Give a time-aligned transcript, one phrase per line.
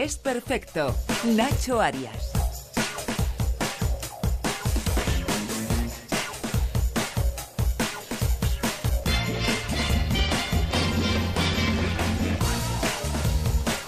[0.00, 0.94] Es perfecto.
[1.26, 2.29] Nacho Arias.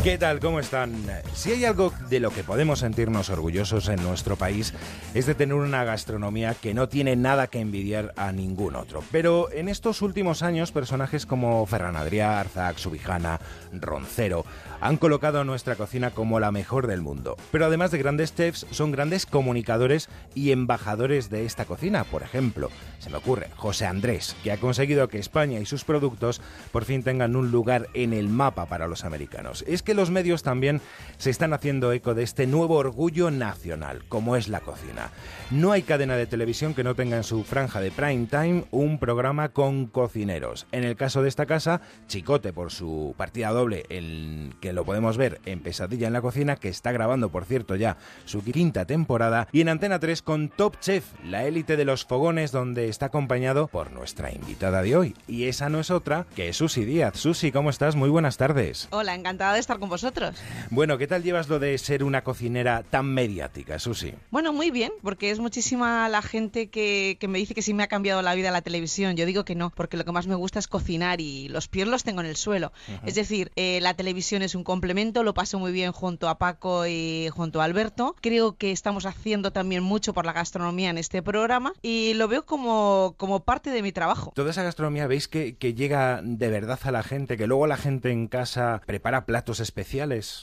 [0.02, 0.40] ¿Qué tal?
[0.40, 0.92] ¿Cómo están?
[1.32, 4.74] Si hay algo de lo que podemos sentirnos orgullosos en nuestro país
[5.14, 9.04] es de tener una gastronomía que no tiene nada que envidiar a ningún otro.
[9.12, 13.38] Pero en estos últimos años personajes como Ferran Adrià, Arzac, Subijana,
[13.72, 14.44] Roncero
[14.80, 17.36] han colocado a nuestra cocina como la mejor del mundo.
[17.52, 22.02] Pero además de grandes chefs, son grandes comunicadores y embajadores de esta cocina.
[22.02, 26.40] Por ejemplo, se me ocurre José Andrés, que ha conseguido que España y sus productos
[26.72, 29.64] por fin tengan un lugar en el mapa para los americanos.
[29.68, 30.80] Es que los medios también
[31.18, 35.10] se están haciendo eco de este nuevo orgullo nacional, como es la cocina.
[35.50, 38.98] No hay cadena de televisión que no tenga en su franja de prime time un
[38.98, 40.66] programa con cocineros.
[40.72, 45.16] En el caso de esta casa, Chicote por su partida doble, el que lo podemos
[45.16, 49.48] ver en Pesadilla en la cocina, que está grabando, por cierto, ya su quinta temporada,
[49.52, 53.68] y en Antena 3 con Top Chef, la élite de los fogones, donde está acompañado
[53.68, 55.14] por nuestra invitada de hoy.
[55.28, 57.16] Y esa no es otra que Susi Díaz.
[57.16, 57.96] Susi, ¿cómo estás?
[57.96, 58.88] Muy buenas tardes.
[58.90, 60.36] Hola, encantada de estar con vosotros.
[60.70, 64.14] Bueno, ¿qué tal llevas lo de ser una cocinera tan mediática, Susi?
[64.30, 67.82] Bueno, muy bien, porque es muchísima la gente que, que me dice que sí me
[67.82, 69.16] ha cambiado la vida la televisión.
[69.16, 71.88] Yo digo que no, porque lo que más me gusta es cocinar y los pies
[71.88, 72.70] los tengo en el suelo.
[73.04, 76.86] Es decir, eh, la televisión es un complemento, lo paso muy bien junto a Paco
[76.86, 78.14] y junto a Alberto.
[78.20, 82.46] Creo que estamos haciendo también mucho por la gastronomía en este programa y lo veo
[82.46, 84.30] como, como parte de mi trabajo.
[84.36, 87.36] Toda esa gastronomía, ¿veis que, que llega de verdad a la gente?
[87.36, 89.71] Que luego la gente en casa prepara platos especiales.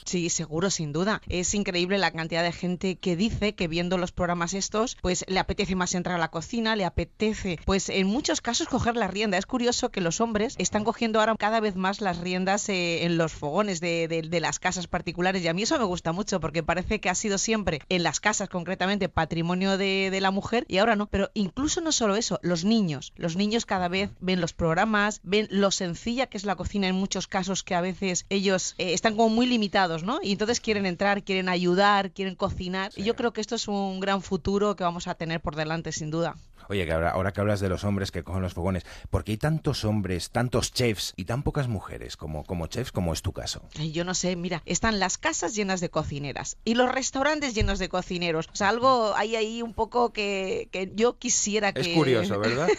[0.04, 1.22] Sí, seguro, sin duda.
[1.28, 5.38] Es increíble la cantidad de gente que dice que viendo los programas estos, pues le
[5.38, 9.38] apetece más entrar a la cocina, le apetece, pues en muchos casos coger la rienda.
[9.38, 13.18] Es curioso que los hombres están cogiendo ahora cada vez más las riendas eh, en
[13.18, 16.98] los fogones de, las casas particulares y a mí eso me gusta mucho porque parece
[16.98, 20.96] que ha sido siempre en las casas concretamente patrimonio de, de la mujer y ahora
[20.96, 21.06] no.
[21.08, 23.12] Pero incluso no solo eso, los niños.
[23.16, 26.94] Los niños cada vez ven los programas, ven lo sencilla que es la cocina en
[26.94, 30.18] muchos casos que a veces ellos eh, están como muy limitados, ¿no?
[30.22, 32.90] Y entonces quieren entrar, quieren ayudar, quieren cocinar.
[32.96, 35.92] Y yo creo que esto es un gran futuro que vamos a tener por delante,
[35.92, 36.36] sin duda.
[36.70, 39.32] Oye, que ahora, ahora que hablas de los hombres que cogen los fogones, ¿por qué
[39.32, 43.32] hay tantos hombres, tantos chefs y tan pocas mujeres como, como chefs, como es tu
[43.32, 43.68] caso?
[43.92, 47.88] Yo no sé, mira, están las casas llenas de cocineras y los restaurantes llenos de
[47.88, 48.48] cocineros.
[48.52, 51.80] O sea, algo hay ahí un poco que, que yo quisiera que...
[51.80, 52.68] Es curioso, ¿verdad?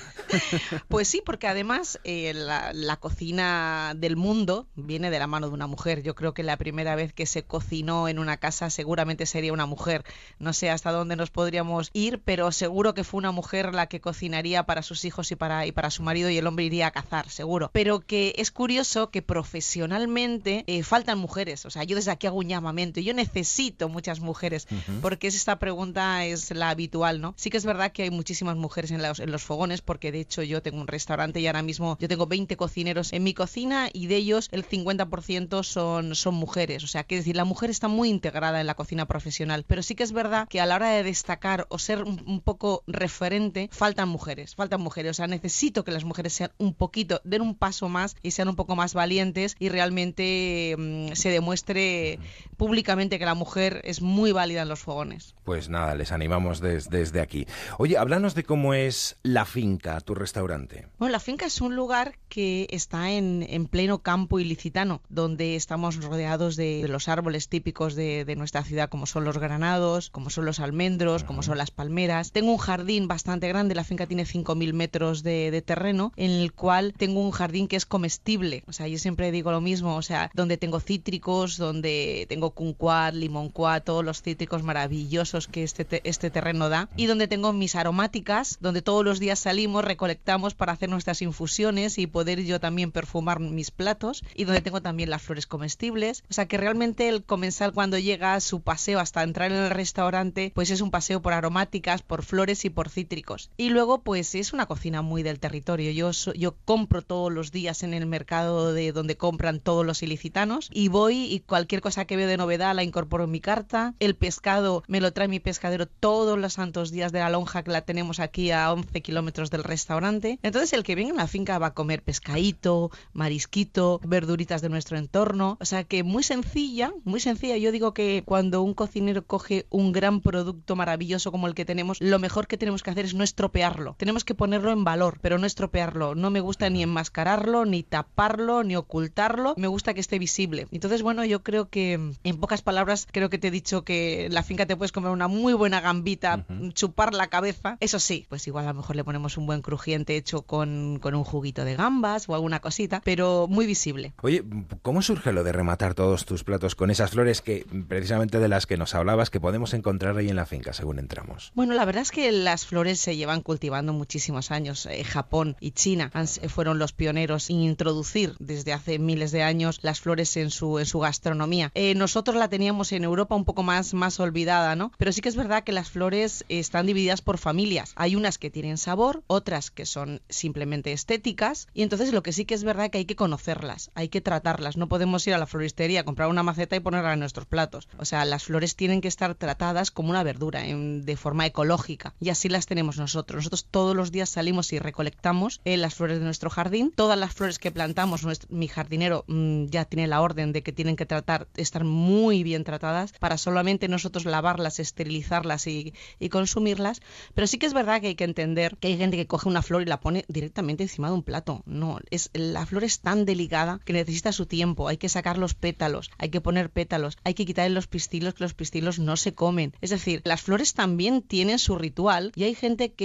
[0.88, 5.54] Pues sí, porque además eh, la, la cocina del mundo viene de la mano de
[5.54, 6.02] una mujer.
[6.04, 9.66] Yo creo que la primera vez que se cocinó en una casa seguramente sería una
[9.66, 10.06] mujer.
[10.40, 14.02] No sé hasta dónde nos podríamos ir, pero seguro que fue una mujer la que
[14.02, 16.92] cocinaría para sus hijos y para, y para su marido y el hombre iría a
[16.92, 17.70] cazar, seguro.
[17.74, 21.66] Pero que es curioso que profesionalmente eh, faltan mujeres.
[21.66, 23.00] O sea, yo desde aquí hago un llamamiento.
[23.00, 24.68] Yo necesito muchas mujeres
[25.02, 27.34] porque es esta pregunta es la habitual, ¿no?
[27.38, 30.20] Sí que es verdad que hay muchísimas mujeres en los, en los fogones porque de
[30.20, 33.90] hecho yo tengo un restaurante y ahora mismo yo tengo 20 cocineros en mi cocina
[33.92, 36.84] y de ellos el 50% son, son mujeres.
[36.84, 39.66] O sea, que es decir, la mujer está muy integrada en la cocina profesional.
[39.68, 42.42] Pero sí que es verdad que a la hora de destacar o ser un, un
[42.42, 45.12] poco referente, faltan mujeres, faltan mujeres.
[45.12, 48.50] O sea, necesito que las mujeres sean un poquito, den un paso más y sean
[48.50, 52.20] un poco más valientes y realmente mm, se demuestre
[52.58, 55.36] públicamente que la mujer es muy válida en los fogones.
[55.44, 57.48] Pues nada, les animamos des- desde aquí.
[57.78, 60.88] Oye, háblanos de cómo es la finca, tu restaurante.
[61.00, 66.04] Bueno, la finca es un lugar que está en, en pleno campo ilicitano, donde estamos
[66.04, 70.30] rodeados de, de los árboles típicos de, de nuestra ciudad, como son los granados, como
[70.30, 72.32] son los almendros, como son las palmeras.
[72.32, 76.94] Tengo un jardín bastante grande, la finca tiene 5.000 metros de, terreno, en el cual
[76.98, 78.64] tengo un jardín que es comestible.
[78.68, 83.14] O sea, yo siempre digo lo mismo, o sea, donde tengo cítricos, donde tengo cuncuat,
[83.14, 87.76] limoncuat, todos los cítricos maravillosos que este, te- este terreno da, y donde tengo mis
[87.76, 92.92] aromáticas, donde todos los días salimos, recolectamos para hacer nuestras infusiones y poder yo también
[92.92, 96.24] perfumar mis platos, y donde tengo también las flores comestibles.
[96.30, 99.70] O sea que realmente el comensal cuando llega a su paseo hasta entrar en el
[99.70, 103.41] restaurante, pues es un paseo por aromáticas, por flores y por cítricos.
[103.58, 105.92] Y luego pues es una cocina muy del territorio.
[105.92, 110.70] Yo, yo compro todos los días en el mercado de donde compran todos los ilicitanos
[110.74, 113.94] y voy y cualquier cosa que veo de novedad la incorporo en mi carta.
[114.00, 117.72] El pescado me lo trae mi pescadero todos los santos días de la lonja que
[117.72, 120.40] la tenemos aquí a 11 kilómetros del restaurante.
[120.44, 124.98] Entonces el que viene a la finca va a comer pescadito, marisquito, verduritas de nuestro
[124.98, 125.58] entorno.
[125.60, 127.58] O sea que muy sencilla, muy sencilla.
[127.58, 132.00] Yo digo que cuando un cocinero coge un gran producto maravilloso como el que tenemos,
[132.02, 133.96] lo mejor que tenemos que hacer es no estropearlo.
[133.98, 136.16] Tenemos que ponerlo en valor, pero no estropearlo.
[136.16, 139.56] No me gusta ni enmascararlo, ni taparlo, ni ocultarlo.
[139.58, 140.68] Me gusta que esté visible.
[140.72, 141.94] Entonces, bueno, yo creo que
[142.24, 145.12] en pocas palabras, creo que te he dicho que en la finca te puedes comer
[145.12, 147.78] una muy buena gambita, chupar la cabeza.
[147.80, 151.16] Eso sí, pues igual a lo mejor le ponemos un buen crujiente hecho con, con
[151.16, 154.14] un juguito de gambas o alguna cosita, pero muy visible.
[154.22, 154.44] Oye,
[154.82, 158.66] ¿cómo surge lo de rematar todos tus platos con esas flores que precisamente de las
[158.66, 161.52] que nos hablabas que podemos encontrar ahí en la finca según entramos?
[161.56, 164.88] Bueno, la verdad es que las flores se llevan cultivando muchísimos años.
[164.88, 166.12] Eh, Japón y China
[166.48, 170.88] fueron los pioneros en introducir desde hace miles de años las flores en su, en
[170.88, 171.72] su gastronomía.
[171.76, 174.92] Eh, nosotros la teníamos en Europa un poco más, más olvidada, ¿no?
[174.98, 177.94] Pero sí que es verdad que las flores están divididas por familias.
[177.96, 182.46] Hay unas que tienen sabor, otras que son simplemente estéticas, y entonces lo que sí
[182.46, 184.78] que es verdad que hay que conocerlas, hay que tratarlas.
[184.78, 187.88] No podemos ir a la floristería, comprar una maceta y ponerla en nuestros platos.
[187.98, 192.30] O sea, las flores tienen que estar tratadas como una verdura, de forma ecológica, y
[192.30, 193.11] así las tenemos nosotros.
[193.16, 196.92] Nosotros todos los días salimos y recolectamos eh, las flores de nuestro jardín.
[196.96, 200.96] Todas las flores que plantamos, mi jardinero mm, ya tiene la orden de que tienen
[200.96, 207.02] que tratar, estar muy bien tratadas para solamente nosotros lavarlas, esterilizarlas y, y consumirlas.
[207.34, 209.62] Pero sí que es verdad que hay que entender que hay gente que coge una
[209.62, 211.64] flor y la pone directamente encima de un plato.
[211.66, 214.88] No, es la flor es tan delicada que necesita su tiempo.
[214.88, 218.44] Hay que sacar los pétalos, hay que poner pétalos, hay que quitar los pistilos que
[218.44, 219.74] los pistilos no se comen.
[219.82, 223.01] Es decir, las flores también tienen su ritual y hay gente que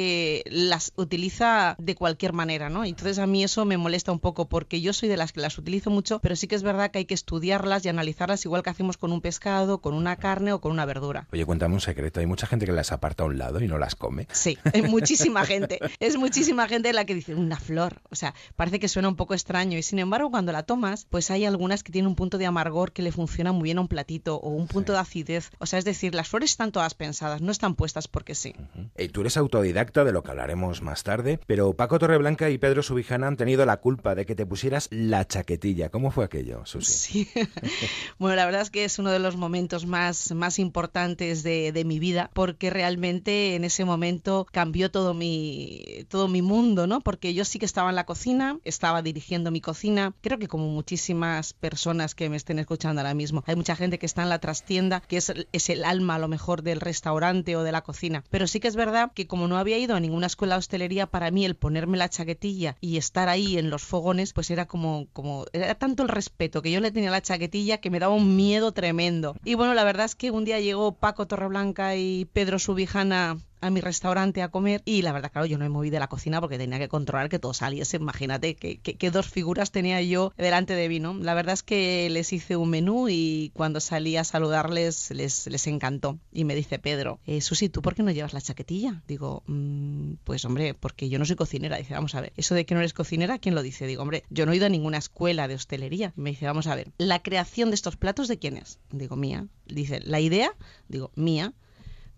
[0.47, 2.85] las utiliza de cualquier manera, ¿no?
[2.85, 5.59] Entonces a mí eso me molesta un poco porque yo soy de las que las
[5.59, 8.71] utilizo mucho, pero sí que es verdad que hay que estudiarlas y analizarlas igual que
[8.71, 11.27] hacemos con un pescado, con una carne o con una verdura.
[11.33, 12.21] Oye, cuéntame un secreto.
[12.21, 14.29] Hay mucha gente que las aparta a un lado y no las come.
[14.33, 15.79] Sí, hay muchísima gente.
[16.01, 18.03] Es muchísima gente la que dice una flor.
[18.11, 21.31] O sea, parece que suena un poco extraño y sin embargo cuando la tomas, pues
[21.31, 23.89] hay algunas que tienen un punto de amargor que le funciona muy bien a un
[23.89, 25.51] platito o un punto de acidez.
[25.59, 28.55] O sea, es decir, las flores están todas pensadas, no están puestas porque sí.
[28.99, 32.83] y tú eres autodidacta, de lo que hablaremos más tarde, pero Paco Torreblanca y Pedro
[32.83, 35.89] Subijana han tenido la culpa de que te pusieras la chaquetilla.
[35.89, 37.25] ¿Cómo fue aquello, Susi?
[37.25, 37.29] Sí.
[38.19, 41.85] bueno, la verdad es que es uno de los momentos más, más importantes de, de
[41.85, 47.01] mi vida porque realmente en ese momento cambió todo mi, todo mi mundo, ¿no?
[47.01, 50.69] Porque yo sí que estaba en la cocina, estaba dirigiendo mi cocina, creo que como
[50.69, 54.39] muchísimas personas que me estén escuchando ahora mismo, hay mucha gente que está en la
[54.39, 58.25] trastienda, que es, es el alma a lo mejor del restaurante o de la cocina,
[58.31, 61.07] pero sí que es verdad que como no había ido a ninguna escuela de hostelería,
[61.07, 65.07] para mí el ponerme la chaquetilla y estar ahí en los fogones, pues era como,
[65.13, 68.15] como, era tanto el respeto que yo le tenía a la chaquetilla que me daba
[68.15, 69.37] un miedo tremendo.
[69.45, 73.71] Y bueno, la verdad es que un día llegó Paco Torreblanca y Pedro Subijana a
[73.71, 76.41] mi restaurante a comer y la verdad, claro, yo no me moví de la cocina
[76.41, 77.97] porque tenía que controlar que todo saliese.
[77.97, 81.15] Imagínate que, dos figuras tenía yo delante de vino.
[81.15, 85.67] La verdad es que les hice un menú y cuando salí a saludarles les, les
[85.67, 86.19] encantó.
[86.33, 89.03] Y me dice Pedro, eh, Susi, ¿tú por qué no llevas la chaquetilla?
[89.07, 91.77] Digo, mm, pues hombre, porque yo no soy cocinera.
[91.79, 93.87] Dice, vamos a ver, eso de que no eres cocinera, ¿quién lo dice?
[93.87, 96.13] Digo, hombre, yo no he ido a ninguna escuela de hostelería.
[96.17, 98.79] Me dice, vamos a ver, ¿la creación de estos platos de quién es?
[98.91, 99.47] Digo, mía.
[99.67, 100.55] Dice, ¿la idea?
[100.89, 101.53] Digo, mía.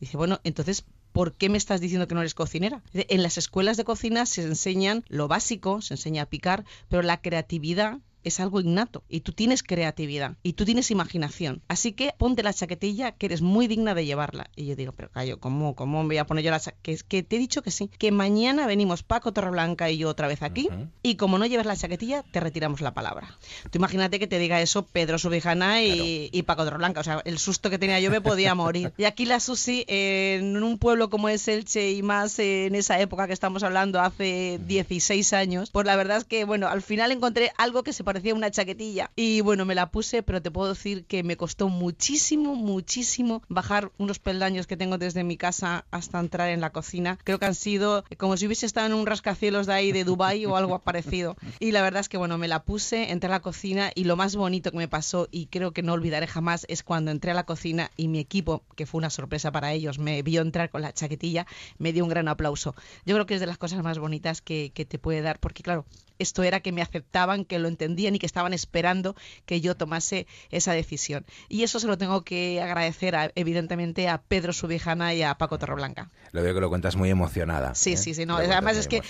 [0.01, 2.83] Dice, bueno, entonces, ¿por qué me estás diciendo que no eres cocinera?
[2.93, 7.21] En las escuelas de cocina se enseñan lo básico, se enseña a picar, pero la
[7.21, 7.99] creatividad
[8.29, 11.63] es algo innato y tú tienes creatividad y tú tienes imaginación.
[11.69, 14.51] Así que ponte la chaquetilla que eres muy digna de llevarla.
[14.57, 16.79] Y yo digo, pero callo, ¿cómo, cómo me voy a poner yo la chaquetilla?
[16.83, 20.29] Que, que, te he dicho que sí, que mañana venimos Paco Torreblanca y yo otra
[20.29, 20.69] vez aquí
[21.03, 23.37] y como no llevas la chaquetilla, te retiramos la palabra.
[23.71, 27.01] Tú imagínate que te diga eso Pedro Subijana y, y Paco Torreblanca.
[27.01, 28.93] O sea, el susto que tenía yo me podía morir.
[28.97, 33.27] Y aquí la Susi, en un pueblo como es Elche y más en esa época
[33.27, 37.53] que estamos hablando, hace 16 años, pues la verdad es que, bueno, al final encontré
[37.57, 39.11] algo que se parecía a una chaquetilla.
[39.17, 43.91] Y bueno, me la puse, pero te puedo decir que me costó muchísimo, muchísimo bajar
[43.99, 47.19] unos peldaños que tengo desde mi casa hasta entrar en la cocina.
[47.25, 50.45] Creo que han sido como si hubiese estado en un rascacielos de ahí de Dubai
[50.47, 51.37] o algo parecido.
[51.61, 54.17] Y la verdad es que bueno, me la puse, entré a la cocina y lo
[54.17, 57.35] más bonito que me pasó y creo que no olvidaré jamás es cuando entré a
[57.35, 60.83] la cocina y mi equipo, que fue una sorpresa para ellos, me vio entrar con
[60.83, 61.47] la chaquetilla,
[61.79, 62.75] me dio un gran aplauso.
[63.05, 65.63] Yo creo que es de las cosas más bonitas que, que te puede dar, porque
[65.63, 65.85] claro,
[66.19, 70.27] esto era que me aceptaban, que lo entendían y que estaban esperando que yo tomase
[70.51, 71.25] esa decisión.
[71.49, 76.11] Y eso se lo tengo que agradecer evidentemente a Pedro Subijana y a Paco Torreblanca.
[76.33, 77.75] Lo veo que lo cuentas muy emocionada.
[77.75, 77.97] Sí, ¿eh?
[77.97, 78.27] sí, sí.
[78.27, 79.03] No, además es que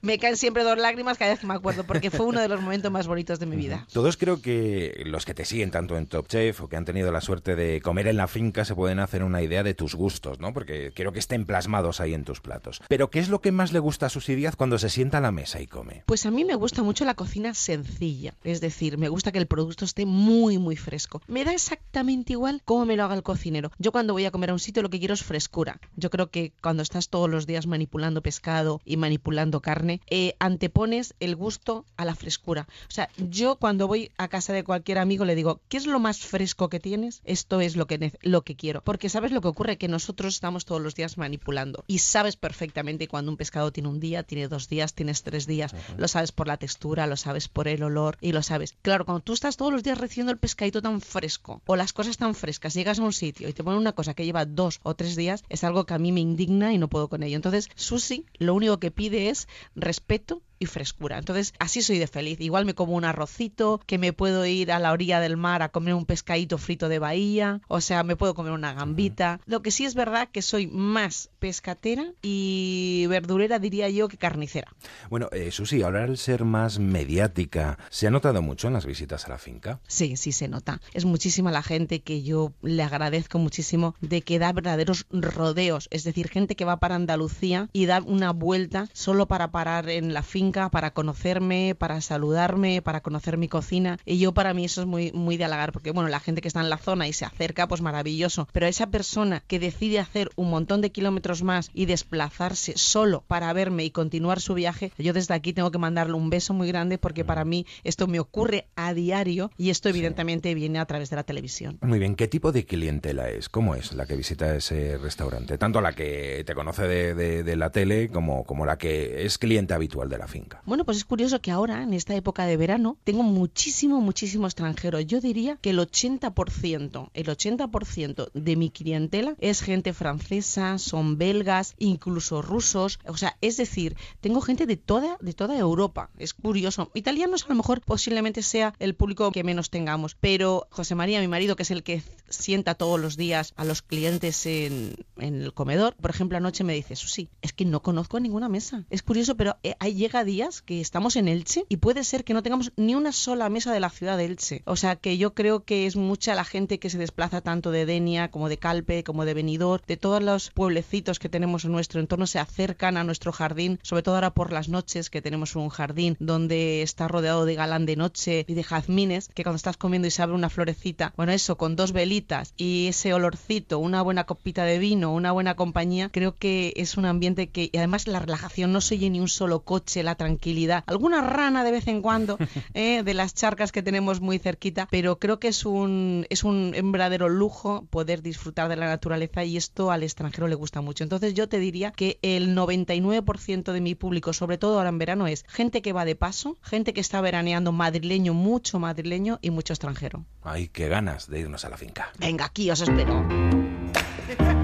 [0.00, 2.60] me caen siempre dos lágrimas cada vez que me acuerdo, porque fue uno de los
[2.60, 3.86] momentos más bonitos de mi vida.
[3.92, 7.10] Todos creo que los que te siguen tanto en Top Chef o que han tenido
[7.12, 10.40] la suerte de comer en la finca se pueden hacer una idea de tus gustos,
[10.40, 10.52] ¿no?
[10.52, 12.80] Porque quiero que estén plasmados ahí en tus platos.
[12.88, 15.20] Pero ¿qué es lo que más le gusta a Susi Díaz cuando se sienta a
[15.20, 16.04] la mesa y come?
[16.06, 18.34] Pues a mí me gusta mucho la cocina sencilla.
[18.42, 21.22] Es decir, me gusta que el producto esté muy, muy fresco.
[21.28, 23.70] Me da exactamente igual cómo me lo haga el cocinero.
[23.78, 25.78] Yo cuando voy a comer a un sitio lo que quiero es frescura.
[25.94, 31.14] Yo creo que cuando estás todos los días manipulando pescado y manipulando carne, eh, antepones
[31.20, 32.66] el gusto a la frescura.
[32.88, 36.00] O sea, yo cuando voy a casa de cualquier amigo le digo, ¿qué es lo
[36.00, 37.22] más fresco que tienes?
[37.24, 38.82] Esto es lo que, lo que quiero.
[38.82, 43.06] Porque sabes lo que ocurre, que nosotros estamos todos los días manipulando y sabes perfectamente
[43.06, 45.76] cuando un pescado tiene un día, tiene dos días, tienes tres días.
[45.96, 48.74] Lo sabes por la textura, lo sabes por el olor y lo sabes.
[48.80, 52.16] Claro, cuando tú estás todos los días recibiendo el pescadito tan fresco o las cosas
[52.16, 54.94] tan frescas, llegas a un sitio y te ponen una cosa que lleva dos o
[54.94, 57.36] tres días, es algo que a mí me indigna y no puedo con ello.
[57.36, 61.18] Entonces, Susi lo único que pide es respeto y frescura.
[61.18, 62.38] Entonces, así soy de feliz.
[62.40, 65.70] Igual me como un arrocito, que me puedo ir a la orilla del mar a
[65.70, 69.40] comer un pescadito frito de bahía, o sea, me puedo comer una gambita.
[69.46, 74.72] Lo que sí es verdad que soy más pescatera y verdurera, diría yo, que carnicera.
[75.08, 79.24] Bueno, eh, Susi, ahora al ser más mediática, ¿se ha notado mucho en las visitas
[79.24, 79.80] a la finca?
[79.88, 80.82] Sí, sí se nota.
[80.92, 86.04] Es muchísima la gente que yo le agradezco muchísimo de que da verdaderos rodeos, es
[86.04, 90.22] decir, gente que va para Andalucía y da una vuelta solo para parar en la
[90.22, 93.98] finca para conocerme, para saludarme, para conocer mi cocina.
[94.04, 96.48] Y yo para mí eso es muy, muy de halagar, porque bueno, la gente que
[96.48, 98.48] está en la zona y se acerca, pues maravilloso.
[98.52, 103.52] Pero esa persona que decide hacer un montón de kilómetros más y desplazarse solo para
[103.52, 106.98] verme y continuar su viaje, yo desde aquí tengo que mandarle un beso muy grande
[106.98, 111.16] porque para mí esto me ocurre a diario y esto evidentemente viene a través de
[111.16, 111.78] la televisión.
[111.82, 113.48] Muy bien, ¿qué tipo de clientela es?
[113.48, 115.58] ¿Cómo es la que visita ese restaurante?
[115.58, 119.74] Tanto la que te conoce de, de la tele como, como la que es cliente
[119.74, 120.39] habitual de la finca.
[120.64, 125.00] Bueno, pues es curioso que ahora, en esta época de verano, tengo muchísimo, muchísimo extranjero.
[125.00, 131.74] Yo diría que el 80%, el 80% de mi clientela es gente francesa, son belgas,
[131.78, 132.98] incluso rusos.
[133.06, 136.10] O sea, es decir, tengo gente de toda, de toda Europa.
[136.18, 136.90] Es curioso.
[136.94, 141.28] Italianos a lo mejor posiblemente sea el público que menos tengamos, pero José María, mi
[141.28, 145.94] marido, que es el que sienta todos los días a los clientes en, el comedor,
[145.96, 148.84] por ejemplo, anoche me dice, sí, es que no conozco ninguna mesa.
[148.90, 152.34] Es curioso, pero eh, ahí llega días que estamos en Elche y puede ser que
[152.34, 154.62] no tengamos ni una sola mesa de la ciudad de Elche.
[154.64, 157.84] O sea que yo creo que es mucha la gente que se desplaza tanto de
[157.84, 162.00] Denia como de Calpe, como de Benidorm, de todos los pueblecitos que tenemos en nuestro
[162.00, 165.68] entorno se acercan a nuestro jardín, sobre todo ahora por las noches que tenemos un
[165.68, 170.06] jardín donde está rodeado de galán de noche y de jazmines, que cuando estás comiendo
[170.06, 174.24] y se abre una florecita, bueno eso, con dos velitas y ese olorcito, una buena
[174.24, 178.20] copita de vino, una buena compañía, creo que es un ambiente que, y además la
[178.20, 182.02] relajación, no se oye ni un solo coche, la tranquilidad, alguna rana de vez en
[182.02, 182.36] cuando
[182.74, 186.74] eh, de las charcas que tenemos muy cerquita, pero creo que es un, es un
[186.92, 191.04] verdadero lujo poder disfrutar de la naturaleza y esto al extranjero le gusta mucho.
[191.04, 195.26] Entonces yo te diría que el 99% de mi público, sobre todo ahora en verano,
[195.26, 199.72] es gente que va de paso, gente que está veraneando madrileño, mucho madrileño y mucho
[199.72, 200.26] extranjero.
[200.42, 202.12] Ay, qué ganas de irnos a la finca.
[202.18, 203.26] Venga, aquí os espero.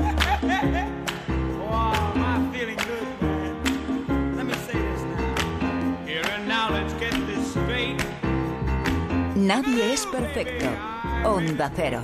[9.46, 10.66] Nadie es perfecto.
[11.24, 12.02] Onda Cero.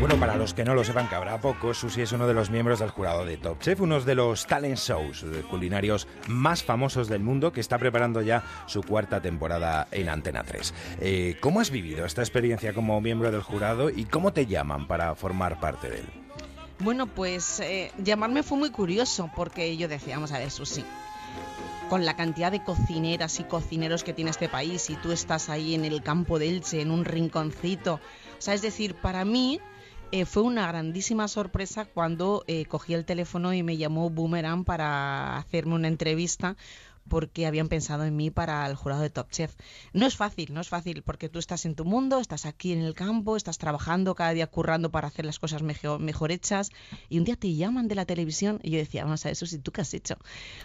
[0.00, 2.50] Bueno, para los que no lo sepan, que habrá poco, Susi es uno de los
[2.50, 7.22] miembros del jurado de Top Chef, uno de los talent shows culinarios más famosos del
[7.22, 10.74] mundo, que está preparando ya su cuarta temporada en Antena 3.
[11.00, 15.14] Eh, ¿Cómo has vivido esta experiencia como miembro del jurado y cómo te llaman para
[15.14, 16.06] formar parte de él?
[16.80, 20.84] Bueno, pues eh, llamarme fue muy curioso porque yo decía, vamos a ver, Susi,
[21.90, 25.74] con la cantidad de cocineras y cocineros que tiene este país y tú estás ahí
[25.74, 27.94] en el campo de Elche, en un rinconcito.
[27.94, 28.00] O
[28.40, 29.60] sea, es decir, para mí
[30.12, 35.36] eh, fue una grandísima sorpresa cuando eh, cogí el teléfono y me llamó Boomerang para
[35.36, 36.56] hacerme una entrevista
[37.10, 39.54] porque habían pensado en mí para el jurado de Top Chef.
[39.92, 42.80] No es fácil, no es fácil, porque tú estás en tu mundo, estás aquí en
[42.80, 46.70] el campo, estás trabajando cada día currando para hacer las cosas mejor, hechas,
[47.08, 49.58] y un día te llaman de la televisión y yo decía, vamos a eso, si
[49.58, 50.14] tú qué has hecho.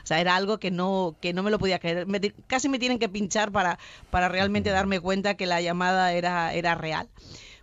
[0.03, 2.07] O sea, era algo que no, que no me lo podía creer.
[2.45, 3.79] casi me tienen que pinchar para,
[4.11, 7.09] para realmente darme cuenta que la llamada era, era real.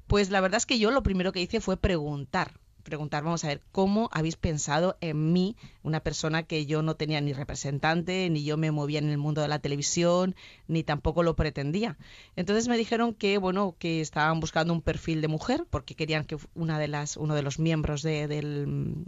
[0.08, 3.48] Pues la verdad es que yo lo primero que hice fue preguntar preguntar, vamos a
[3.48, 8.44] ver, ¿cómo habéis pensado en mí, una persona que yo no tenía ni representante, ni
[8.44, 10.34] yo me movía en el mundo de la televisión,
[10.68, 11.96] ni tampoco lo pretendía?
[12.36, 16.36] Entonces me dijeron que, bueno, que estaban buscando un perfil de mujer, porque querían que
[16.54, 18.28] una de las, uno de los miembros del,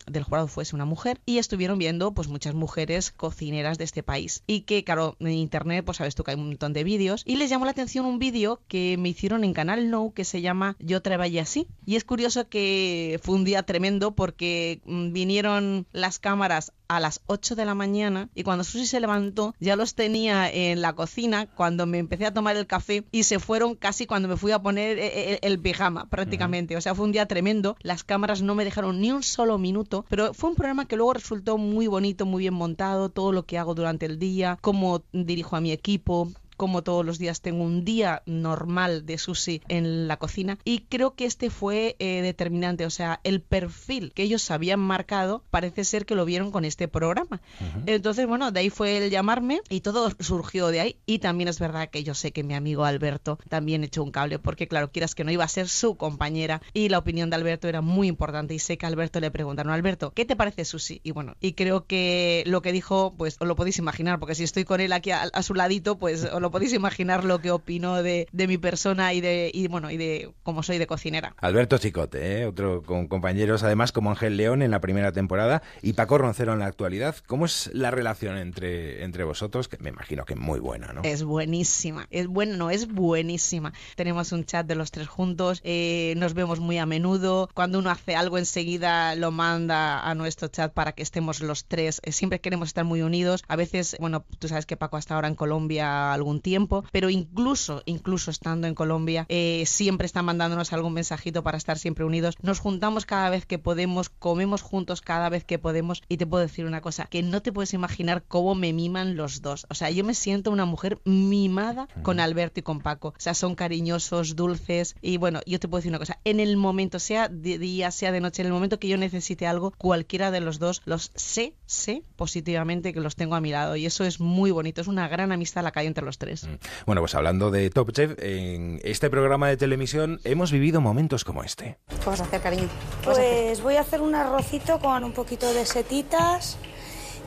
[0.07, 4.43] del, jurado fuese una mujer, y estuvieron viendo pues muchas mujeres cocineras de este país.
[4.47, 7.37] Y que, claro, en internet, pues sabes tú que hay un montón de vídeos, y
[7.37, 10.77] les llamó la atención un vídeo que me hicieron en Canal No, que se llama
[10.79, 11.67] Yo trabajé así.
[11.87, 17.21] Y es curioso que fue un día tremendo porque mm, vinieron las cámaras a las
[17.27, 21.47] 8 de la mañana y cuando Susi se levantó ya los tenía en la cocina
[21.47, 24.61] cuando me empecé a tomar el café y se fueron casi cuando me fui a
[24.61, 26.77] poner eh, eh, el, pijama prácticamente.
[26.77, 27.77] O sea, fue un día tremendo.
[27.81, 31.15] Las cámaras no me dejaron ni un solo minuto, pero fue un programa que luego
[31.15, 35.57] resultó muy bonito, muy bien montado, todo lo que hago durante el día, cómo dirijo
[35.57, 40.17] a mi equipo, como todos los días tengo un día normal de sushi en la
[40.17, 44.81] cocina y creo que este fue eh, determinante, o sea, el perfil que ellos habían
[44.81, 47.41] marcado parece ser que lo vieron con este programa.
[47.87, 51.59] Entonces, bueno, de ahí fue el llamarme y todo surgió de ahí y también es
[51.59, 55.15] verdad que yo sé que mi amigo Alberto también echó un cable porque claro, quieras
[55.15, 58.55] que no iba a ser su compañera y la opinión de Alberto era muy importante
[58.55, 61.01] y sé que a Alberto le preguntaron, Alberto, ¿qué te parece sushi?
[61.03, 64.45] Y bueno, y creo que lo que dijo, pues os lo podéis imaginar porque si
[64.45, 67.51] estoy con él aquí a, a su ladito, pues os lo podéis imaginar lo que
[67.51, 71.35] opino de, de mi persona y de y bueno y de cómo soy de cocinera.
[71.39, 72.47] Alberto Chicote, ¿eh?
[72.47, 76.59] otro con compañeros además como Ángel León en la primera temporada y Paco Roncero en
[76.59, 77.17] la actualidad.
[77.27, 79.69] ¿Cómo es la relación entre, entre vosotros?
[79.69, 81.01] Que me imagino que muy buena, ¿no?
[81.03, 83.73] Es buenísima, es bueno, no, es buenísima.
[83.97, 87.49] Tenemos un chat de los tres juntos, eh, nos vemos muy a menudo.
[87.55, 92.03] Cuando uno hace algo enseguida lo manda a nuestro chat para que estemos los tres.
[92.05, 93.43] Eh, siempre queremos estar muy unidos.
[93.49, 97.83] A veces, bueno, tú sabes que Paco hasta ahora en Colombia algún tiempo pero incluso,
[97.87, 102.37] incluso estando en Colombia, eh, siempre está mandándonos algún mensajito para estar siempre unidos.
[102.43, 106.43] Nos juntamos cada vez que podemos, comemos juntos cada vez que podemos y te puedo
[106.43, 109.67] decir una cosa, que no te puedes imaginar cómo me miman los dos.
[109.71, 113.09] O sea, yo me siento una mujer mimada con Alberto y con Paco.
[113.09, 116.57] O sea, son cariñosos, dulces y bueno, yo te puedo decir una cosa, en el
[116.57, 120.31] momento, sea de día, sea de noche, en el momento que yo necesite algo, cualquiera
[120.31, 124.05] de los dos, los sé, sé positivamente que los tengo a mi lado y eso
[124.05, 126.24] es muy bonito, es una gran amistad la que hay entre los tres.
[126.25, 126.59] Mm.
[126.87, 131.43] Bueno, pues hablando de Top Chef, en este programa de televisión hemos vivido momentos como
[131.43, 131.79] este.
[131.89, 132.69] ¿Qué vas a hacer, cariño?
[133.05, 136.57] Pues voy a hacer un arrocito con un poquito de setitas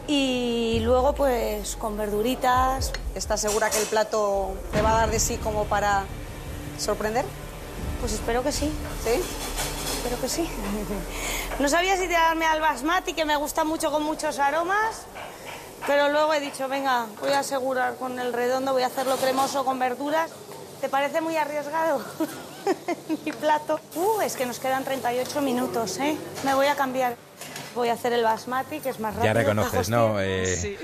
[0.08, 2.92] y luego pues con verduritas.
[3.16, 6.06] ¿Estás segura que el plato te va a dar de sí como para
[6.78, 7.26] sorprender?
[8.00, 8.72] Pues espero que sí.
[9.04, 9.22] ¿Sí?
[9.98, 10.48] Espero que sí.
[11.60, 15.08] No sabía si tirarme al basmati, que me gusta mucho con muchos aromas,
[15.88, 19.64] pero luego he dicho, venga, voy a asegurar con el redondo, voy a hacerlo cremoso
[19.64, 20.30] con verduras.
[20.82, 22.02] ¿Te parece muy arriesgado
[23.26, 23.80] mi plato?
[23.96, 26.18] Uh, es que nos quedan 38 minutos, ¿eh?
[26.44, 27.16] Me voy a cambiar
[27.78, 29.34] voy a hacer el basmati, que es más rápido.
[29.34, 30.20] Ya reconoces, ¿no?
[30.20, 30.78] Eh,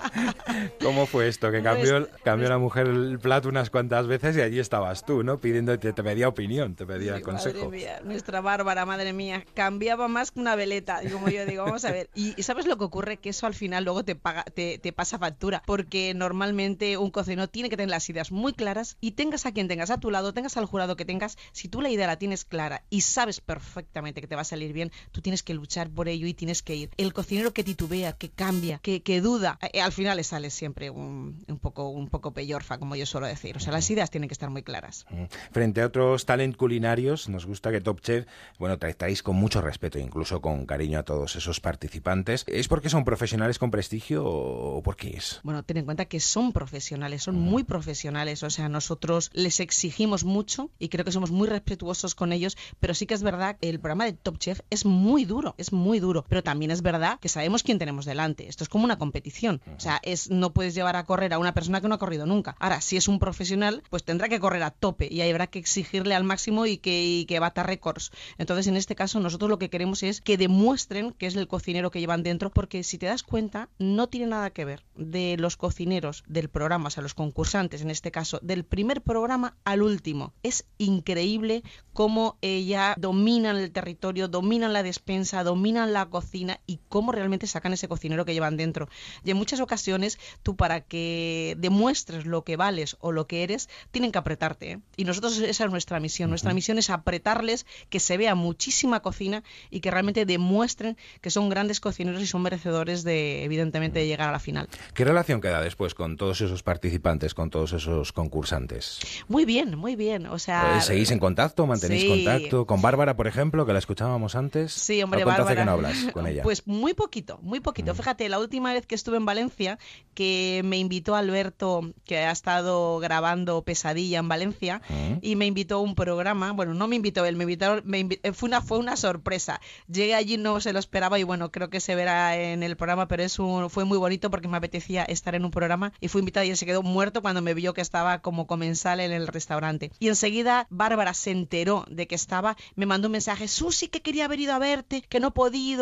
[0.82, 1.50] ¿Cómo fue esto?
[1.50, 5.38] Que cambió, cambió la mujer el plato unas cuantas veces y allí estabas tú, ¿no?
[5.38, 7.64] Pidiendo, te, te pedía opinión, te pedía consejo.
[7.64, 11.02] Madre mía, nuestra Bárbara, madre mía, cambiaba más que una veleta.
[11.02, 12.10] Y como yo digo, vamos a ver.
[12.14, 13.16] Y, ¿sabes lo que ocurre?
[13.16, 15.62] Que eso al final luego te, paga, te, te pasa factura.
[15.66, 19.68] Porque normalmente un cocinero tiene que tener las ideas muy claras y tengas a quien
[19.68, 22.44] tengas a tu lado, tengas al jurado que tengas, si tú la idea la tienes
[22.44, 26.08] clara y sabes perfectamente que te va a salir bien, tú tienes que luchar por
[26.12, 26.90] ello y tienes que ir.
[26.96, 30.90] El cocinero que titubea, que cambia, que, que duda, eh, al final le sale siempre
[30.90, 33.56] un, un, poco, un poco peyorfa, como yo suelo decir.
[33.56, 35.06] O sea, las ideas tienen que estar muy claras.
[35.52, 38.26] Frente a otros talent culinarios, nos gusta que Top Chef,
[38.58, 42.44] bueno, tratáis con mucho respeto, incluso con cariño a todos esos participantes.
[42.46, 45.40] ¿Es porque son profesionales con prestigio o por qué es?
[45.42, 48.42] Bueno, ten en cuenta que son profesionales, son muy profesionales.
[48.42, 52.94] O sea, nosotros les exigimos mucho y creo que somos muy respetuosos con ellos, pero
[52.94, 55.99] sí que es verdad que el programa de Top Chef es muy duro, es muy
[56.00, 58.48] duro, pero también es verdad que sabemos quién tenemos delante.
[58.48, 59.60] Esto es como una competición.
[59.76, 62.26] O sea, es no puedes llevar a correr a una persona que no ha corrido
[62.26, 62.56] nunca.
[62.58, 66.14] Ahora, si es un profesional, pues tendrá que correr a tope y habrá que exigirle
[66.14, 68.10] al máximo y que, y que bata récords.
[68.38, 71.90] Entonces, en este caso, nosotros lo que queremos es que demuestren que es el cocinero
[71.90, 75.56] que llevan dentro, porque si te das cuenta, no tiene nada que ver de los
[75.56, 80.32] cocineros del programa, o sea, los concursantes, en este caso, del primer programa al último.
[80.42, 87.12] Es increíble cómo ella dominan el territorio, dominan la despensa, dominan la cocina y cómo
[87.12, 88.88] realmente sacan ese cocinero que llevan dentro.
[89.24, 93.68] Y en muchas ocasiones tú para que demuestres lo que vales o lo que eres,
[93.90, 94.72] tienen que apretarte.
[94.72, 94.80] ¿eh?
[94.96, 96.30] Y nosotros esa es nuestra misión.
[96.30, 101.48] Nuestra misión es apretarles, que se vea muchísima cocina y que realmente demuestren que son
[101.48, 104.68] grandes cocineros y son merecedores de, evidentemente, de llegar a la final.
[104.94, 109.00] ¿Qué relación queda después con todos esos participantes, con todos esos concursantes?
[109.28, 110.26] Muy bien, muy bien.
[110.26, 111.66] O sea, ¿Seguís en contacto?
[111.66, 112.08] ¿Mantenéis sí.
[112.08, 112.66] contacto?
[112.66, 114.72] ¿Con Bárbara, por ejemplo, que la escuchábamos antes?
[114.72, 115.69] Sí, hombre, Bárbara.
[115.70, 116.42] No hablas con ella?
[116.42, 117.92] Pues muy poquito, muy poquito.
[117.92, 117.96] Mm.
[117.96, 119.78] Fíjate, la última vez que estuve en Valencia,
[120.14, 125.18] que me invitó Alberto, que ha estado grabando Pesadilla en Valencia, Mm.
[125.22, 126.52] y me invitó a un programa.
[126.52, 129.60] Bueno, no me invitó él, me invitó, me invi- eh, fue una fue una sorpresa.
[129.90, 133.08] Llegué allí, no se lo esperaba y bueno, creo que se verá en el programa,
[133.08, 136.20] pero es un- fue muy bonito porque me apetecía estar en un programa y fui
[136.20, 139.26] invitada y él se quedó muerto cuando me vio que estaba como comensal en el
[139.26, 139.90] restaurante.
[139.98, 144.24] Y enseguida Bárbara se enteró de que estaba, me mandó un mensaje, Susi, que quería
[144.26, 145.30] haber ido a verte, que no he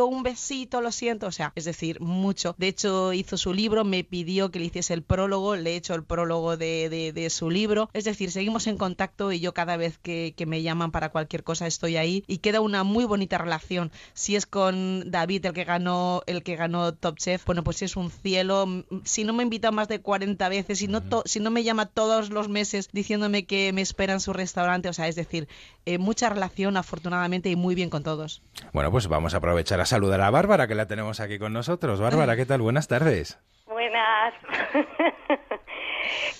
[0.07, 1.27] un besito, lo siento.
[1.27, 2.55] O sea, es decir, mucho.
[2.59, 5.95] De hecho, hizo su libro, me pidió que le hiciese el prólogo, le he hecho
[5.95, 7.89] el prólogo de, de- de su libro.
[7.93, 11.45] Es decir, seguimos en contacto y yo cada vez que, que me llaman para cualquier
[11.45, 13.91] cosa estoy ahí y queda una muy bonita relación.
[14.15, 17.97] Si es con David, el que ganó, el que ganó Top Chef, bueno, pues es
[17.97, 18.67] un cielo.
[19.05, 21.87] Si no me invita más de 40 veces, si no, to- si no me llama
[21.87, 25.49] todos los meses diciéndome que me espera en su restaurante, o sea, es decir,
[25.87, 28.43] eh, mucha relación afortunadamente y muy bien con todos.
[28.73, 32.01] Bueno, pues vamos a aprovechar a saludar a Bárbara, que la tenemos aquí con nosotros.
[32.01, 32.61] Bárbara, ¿qué tal?
[32.63, 33.39] Buenas tardes.
[33.67, 34.35] Buenas.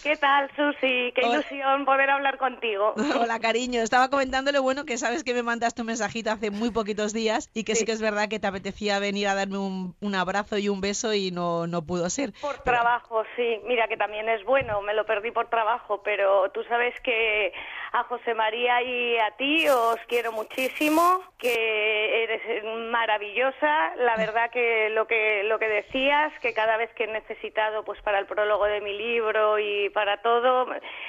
[0.03, 1.13] ¿Qué tal, Susi?
[1.15, 1.35] Qué Hola.
[1.35, 2.95] ilusión poder hablar contigo.
[3.21, 3.83] Hola, cariño.
[3.83, 7.65] Estaba comentándole, bueno, que sabes que me mandaste un mensajito hace muy poquitos días y
[7.65, 7.85] que sí, Sí.
[7.85, 11.13] que es verdad que te apetecía venir a darme un, un abrazo y un beso
[11.13, 12.33] y no, no pudo ser.
[12.41, 13.61] Por Pero- trabajo, sí.
[13.67, 17.53] Mira que también es bueno, me lo perdí por trabajo, pero tú sabes que
[17.93, 23.95] a José María y a ti os quiero muchísimo, que eres maravillosa.
[23.97, 28.01] La verdad que lo que lo que decías, que cada vez que he necesitado, pues
[28.03, 30.67] para el prólogo de mi libro y para todo,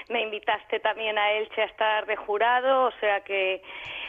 [0.09, 3.61] me invitaste también a Elche a estar de jurado, o sea que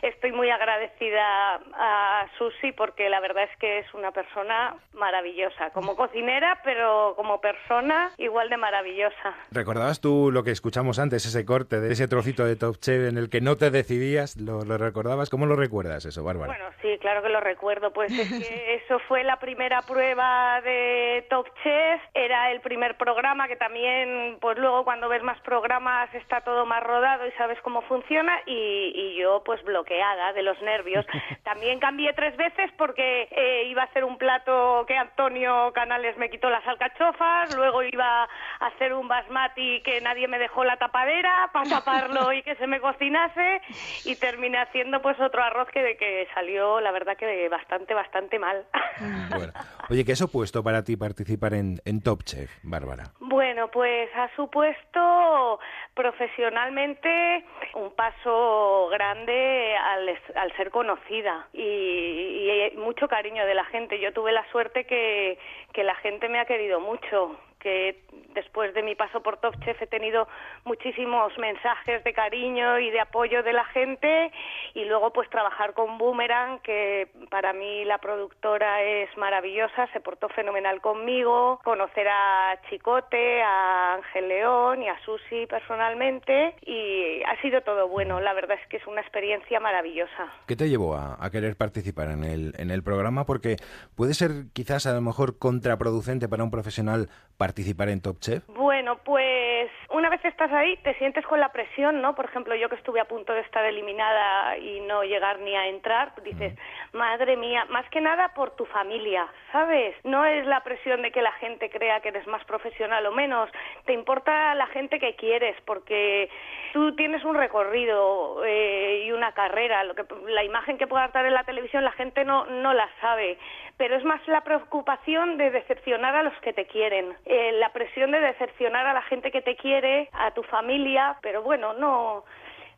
[0.03, 5.97] estoy muy agradecida a Susi porque la verdad es que es una persona maravillosa, como
[5.97, 9.35] cocinera, pero como persona igual de maravillosa.
[9.51, 13.17] ¿Recordabas tú lo que escuchamos antes, ese corte de ese trocito de Top Chef en
[13.17, 14.37] el que no te decidías?
[14.37, 15.31] ¿Lo, lo recordabas?
[15.31, 16.53] ¿Cómo lo recuerdas eso, Bárbara?
[16.53, 17.93] Bueno, sí, claro que lo recuerdo.
[17.93, 22.01] Pues es que eso fue la primera prueba de Top Chef.
[22.15, 26.83] Era el primer programa que también, pues luego cuando ves más programas está todo más
[26.83, 28.39] rodado y sabes cómo funciona.
[28.47, 31.07] Y, y yo, pues bloqueada de los nervios.
[31.45, 36.29] También cambié tres veces porque eh, iba a hacer un plato que Antonio Canales me
[36.29, 37.57] quitó las alcachofas.
[37.57, 42.43] Luego iba a hacer un basmati que nadie me dejó la tapadera para taparlo y
[42.43, 43.61] que se me cocinase.
[44.05, 48.39] Y terminé haciendo pues otro arroz que de que salió, la verdad que bastante, bastante
[48.39, 48.65] mal.
[49.31, 49.53] Bueno.
[49.89, 53.05] Oye, ¿qué ha supuesto para ti participar en, en Top Chef, Bárbara?
[53.21, 55.59] Bueno, pues ha supuesto
[55.95, 64.01] profesionalmente un paso grande al, al ser conocida y, y mucho cariño de la gente.
[64.01, 65.39] Yo tuve la suerte que,
[65.73, 68.03] que la gente me ha querido mucho que
[68.35, 70.27] después de mi paso por Top Chef he tenido
[70.65, 74.33] muchísimos mensajes de cariño y de apoyo de la gente
[74.75, 80.29] y luego pues trabajar con Boomerang que para mí la productora es maravillosa, se portó
[80.29, 87.61] fenomenal conmigo, conocer a Chicote, a Ángel León y a Susi personalmente y ha sido
[87.63, 90.33] todo bueno, la verdad es que es una experiencia maravillosa.
[90.47, 93.27] ¿Qué te llevó a, a querer participar en el, en el programa?
[93.27, 93.57] Porque
[93.97, 97.09] puede ser quizás a lo mejor contraproducente para un profesional
[97.51, 98.45] participar en Top Chef.
[98.47, 102.15] Bueno, pues una vez estás ahí te sientes con la presión, ¿no?
[102.15, 105.67] Por ejemplo, yo que estuve a punto de estar eliminada y no llegar ni a
[105.67, 106.55] entrar, dices,
[106.93, 109.97] madre mía, más que nada por tu familia, ¿sabes?
[110.05, 113.51] No es la presión de que la gente crea que eres más profesional o menos,
[113.85, 116.31] te importa la gente que quieres porque
[116.73, 121.27] tú tienes un recorrido eh, y una carrera, lo que la imagen que pueda dar
[121.27, 123.39] en la televisión la gente no no la sabe,
[123.77, 128.11] pero es más la preocupación de decepcionar a los que te quieren, eh, la presión
[128.11, 129.80] de decepcionar a la gente que te quiere,
[130.13, 132.25] a tu familia, pero bueno, no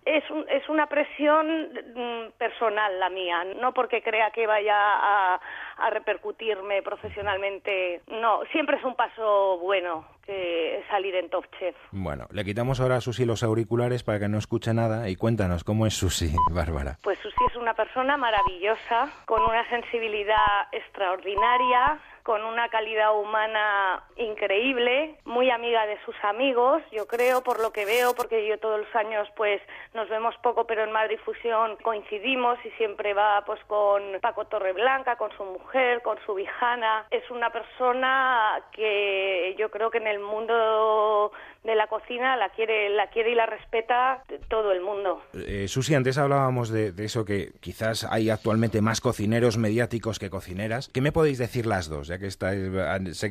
[0.05, 5.41] es, un- es una presión mm, personal la mía, no porque crea que vaya a,
[5.79, 8.01] a repercutirme profesionalmente.
[8.09, 11.77] No, siempre es un paso bueno que salir en Top Chef.
[11.93, 15.63] Bueno, le quitamos ahora a Susi los auriculares para que no escuche nada y cuéntanos
[15.65, 16.99] cómo es Susi, Bárbara.
[17.03, 25.17] Pues Susi es una persona maravillosa, con una sensibilidad extraordinaria, con una calidad humana increíble,
[25.25, 28.95] muy amiga de sus amigos, yo creo, por lo que veo, porque yo todos los
[28.95, 29.61] años pues
[29.95, 35.17] nos vemos poco, pero en Madrid Fusión coincidimos y siempre va pues con Paco Torreblanca,
[35.17, 37.07] con su mujer, con su hijana.
[37.11, 41.33] Es una persona que yo creo que en el mundo
[41.65, 45.23] de la cocina la quiere, la quiere y la respeta todo el mundo.
[45.35, 50.89] Eh, Susi, antes hablábamos de, eso que quizás hay actualmente más cocineros mediáticos que cocineras.
[50.93, 52.09] ¿Qué me podéis decir las dos?
[52.09, 52.69] Ya que estáis,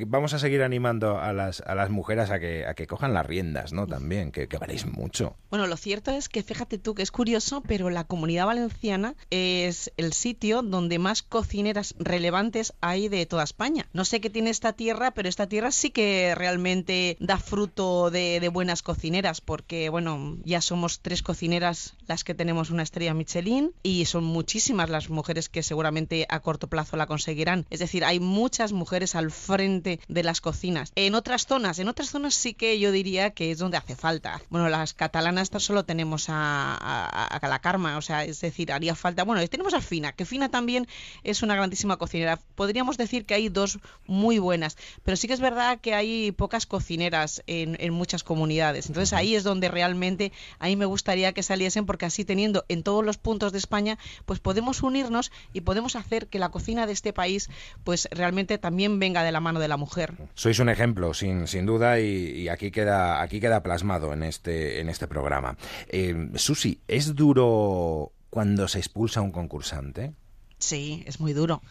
[0.07, 3.25] vamos a seguir animando a las, a las mujeres a que, a que cojan las
[3.25, 3.87] riendas, ¿no?
[3.87, 5.35] También, que, que valéis mucho.
[5.49, 9.91] Bueno, lo cierto es que fíjate tú que es curioso, pero la comunidad valenciana es
[9.97, 13.87] el sitio donde más cocineras relevantes hay de toda España.
[13.93, 18.20] No sé qué tiene esta tierra, pero esta tierra sí que realmente da fruto de
[18.39, 23.73] de, buenas cocineras, porque bueno, ya somos tres cocineras las que tenemos una estrella Michelin
[23.83, 27.65] y son muchísimas las mujeres que seguramente a corto plazo la conseguirán.
[27.69, 30.91] Es decir, hay muchas mujeres al frente de las cocinas.
[30.95, 34.41] En otras zonas, en otras zonas sí que yo diría que es donde hace falta.
[34.49, 39.23] Bueno, las catalanas solo tenemos a, a, la Karma, o sea, es decir, haría falta.
[39.23, 40.87] Bueno, tenemos a Fina, que Fina también
[41.23, 42.39] es una grandísima cocinera.
[42.55, 46.65] Podríamos decir que hay dos muy buenas, pero sí que es verdad que hay pocas
[46.65, 48.87] cocineras en, en muchas comunidades.
[48.87, 52.83] Entonces ahí es donde realmente a mí me gustaría que saliesen porque así teniendo en
[52.83, 56.93] todos los puntos de España, pues podemos unirnos y podemos hacer que la cocina de
[56.93, 57.49] este país
[57.83, 60.13] pues realmente también venga de la mano de la mujer.
[60.35, 64.89] Sois un ejemplo, sin, sin duda, y, aquí queda aquí queda plasmado en este en
[64.89, 65.57] este programa.
[65.87, 70.13] Eh, Susi, ¿es duro cuando se expulsa un concursante?
[70.61, 71.61] Sí, es muy duro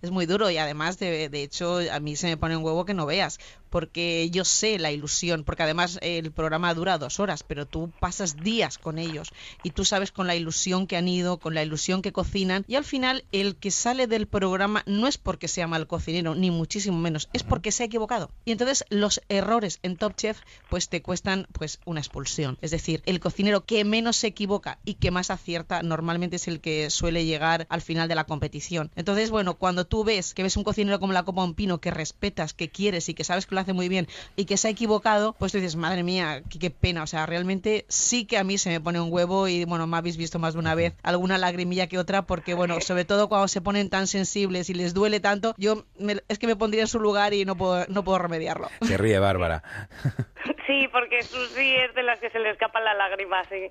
[0.00, 2.84] es muy duro y además de, de hecho a mí se me pone un huevo
[2.84, 3.38] que no veas
[3.70, 8.42] porque yo sé la ilusión, porque además el programa dura dos horas, pero tú pasas
[8.42, 9.32] días con ellos
[9.62, 12.76] y tú sabes con la ilusión que han ido, con la ilusión que cocinan y
[12.76, 16.98] al final el que sale del programa no es porque sea mal cocinero, ni muchísimo
[16.98, 18.30] menos, es porque se ha equivocado.
[18.46, 22.56] Y entonces los errores en Top Chef pues te cuestan pues una expulsión.
[22.62, 26.60] Es decir, el cocinero que menos se equivoca y que más acierta normalmente es el
[26.60, 28.92] que suele llegar al final de la competición.
[28.94, 31.90] Entonces, bueno, cuando tú ves que ves un cocinero como la Copa Un Pino que
[31.90, 34.70] respetas, que quieres y que sabes que lo hace muy bien y que se ha
[34.70, 37.02] equivocado, pues tú dices, madre mía, qué, pena.
[37.02, 39.96] O sea, realmente sí que a mí se me pone un huevo y bueno, me
[39.96, 43.48] habéis visto más de una vez alguna lagrimilla que otra porque bueno, sobre todo cuando
[43.48, 45.84] se ponen tan sensibles y les duele tanto, yo
[46.28, 48.68] es que me pondría en su lugar y no puedo, no puedo remediarlo.
[48.82, 49.64] Se ríe Bárbara.
[50.68, 53.70] Sí, porque sí es de las que se le escapan las lágrimas, sí.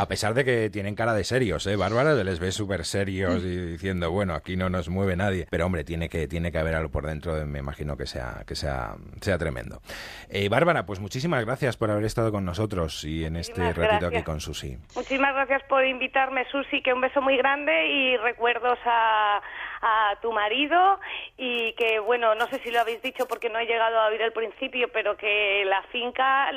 [0.00, 1.76] A pesar de que tienen cara de serios, ¿eh?
[1.76, 5.46] Bárbara les ve súper serios y diciendo, bueno, aquí no nos mueve nadie.
[5.50, 8.54] Pero hombre, tiene que, tiene que haber algo por dentro, me imagino que sea, que
[8.54, 9.82] sea, sea tremendo.
[10.30, 14.22] Eh, Bárbara, pues muchísimas gracias por haber estado con nosotros y en este ratito aquí
[14.22, 14.78] con Susi.
[14.94, 19.42] Muchísimas gracias por invitarme, Susi, que un beso muy grande y recuerdos a
[19.86, 20.98] a tu marido
[21.36, 24.20] y que, bueno, no sé si lo habéis dicho porque no he llegado a oír
[24.20, 26.50] el principio, pero que la finca,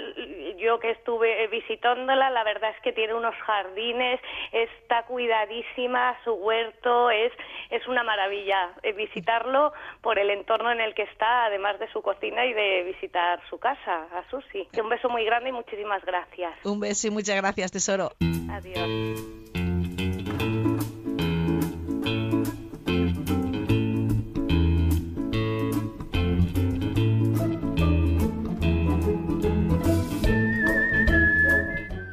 [0.58, 4.20] yo que estuve visitándola, la verdad es que tiene unos jardines,
[4.52, 7.32] está cuidadísima, su huerto es,
[7.70, 12.02] es una maravilla eh, visitarlo por el entorno en el que está, además de su
[12.02, 14.68] cocina y de visitar su casa, a Susi.
[14.82, 16.54] Un beso muy grande y muchísimas gracias.
[16.63, 18.12] Un beso y muchas gracias, tesoro.
[18.52, 19.49] Adiós.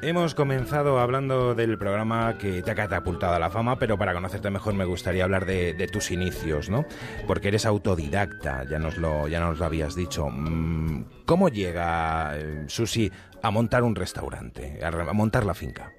[0.07, 4.51] Hemos comenzado hablando del programa que te ha catapultado a la fama, pero para conocerte
[4.51, 6.85] mejor me gustaría hablar de, tus inicios, ¿no?
[7.27, 10.29] Porque eres autodidacta, ya nos lo, ya nos lo habías dicho.
[10.29, 13.11] Mm, ¿Cómo llega eh, Susi
[13.42, 15.92] a montar un restaurante, a, montar la finca?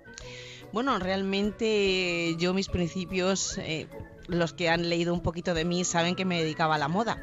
[0.72, 3.88] Bueno, realmente yo mis principios, eh,
[4.28, 7.22] los que han leído un poquito de mí saben que me dedicaba a la moda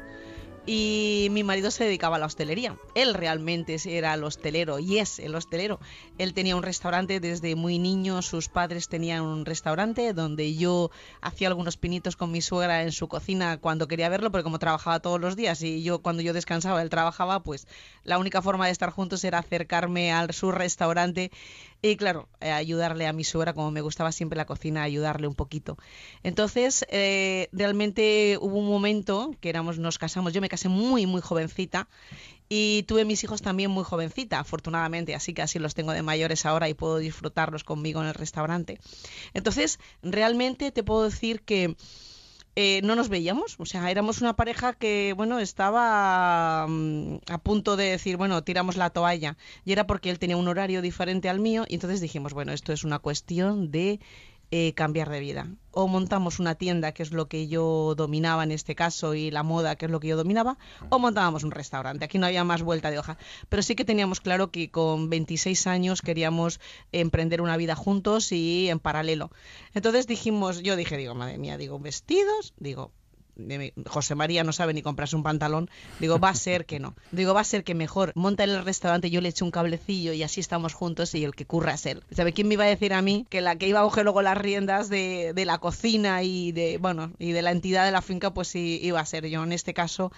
[0.65, 2.77] y mi marido se dedicaba a la hostelería.
[2.95, 5.79] Él realmente era el hostelero y es el hostelero.
[6.17, 10.89] Él tenía un restaurante desde muy niño, sus padres tenían un restaurante donde yo
[11.21, 14.99] hacía algunos pinitos con mi suegra en su cocina cuando quería verlo, porque como trabajaba
[14.99, 17.67] todos los días y yo cuando yo descansaba él trabajaba, pues
[18.03, 21.31] la única forma de estar juntos era acercarme a su restaurante
[21.91, 25.35] y claro, eh, ayudarle a mi suegra, como me gustaba siempre la cocina, ayudarle un
[25.35, 25.77] poquito.
[26.23, 31.21] Entonces, eh, realmente hubo un momento que éramos, nos casamos, yo me casé muy, muy
[31.21, 31.87] jovencita
[32.49, 36.45] y tuve mis hijos también muy jovencita, afortunadamente, así que así los tengo de mayores
[36.45, 38.79] ahora y puedo disfrutarlos conmigo en el restaurante.
[39.33, 41.75] Entonces, realmente te puedo decir que
[42.55, 47.75] eh, no nos veíamos, o sea, éramos una pareja que, bueno, estaba mm, a punto
[47.75, 49.37] de decir, bueno, tiramos la toalla.
[49.65, 52.71] Y era porque él tenía un horario diferente al mío y entonces dijimos, bueno, esto
[52.71, 53.99] es una cuestión de
[54.51, 55.47] eh, cambiar de vida.
[55.71, 59.43] O montamos una tienda, que es lo que yo dominaba en este caso, y la
[59.43, 60.57] moda, que es lo que yo dominaba,
[60.89, 62.05] o montábamos un restaurante.
[62.05, 63.17] Aquí no había más vuelta de hoja.
[63.49, 66.59] Pero sí que teníamos claro que con 26 años queríamos
[66.91, 69.31] emprender una vida juntos y en paralelo.
[69.73, 72.91] Entonces dijimos, yo dije, digo, madre mía, digo, vestidos, digo,
[73.85, 75.69] José María no sabe ni comprarse un pantalón,
[75.99, 76.95] digo, va a ser que no.
[77.11, 80.13] Digo, va a ser que mejor monta en el restaurante, yo le echo un cablecillo
[80.13, 82.03] y así estamos juntos y el que curra es él.
[82.11, 84.21] ¿Sabe quién me iba a decir a mí que la que iba a coger luego
[84.21, 88.01] las riendas de, de la cocina y de, bueno, y de la entidad de la
[88.01, 90.11] finca, pues sí, iba a ser yo en este caso.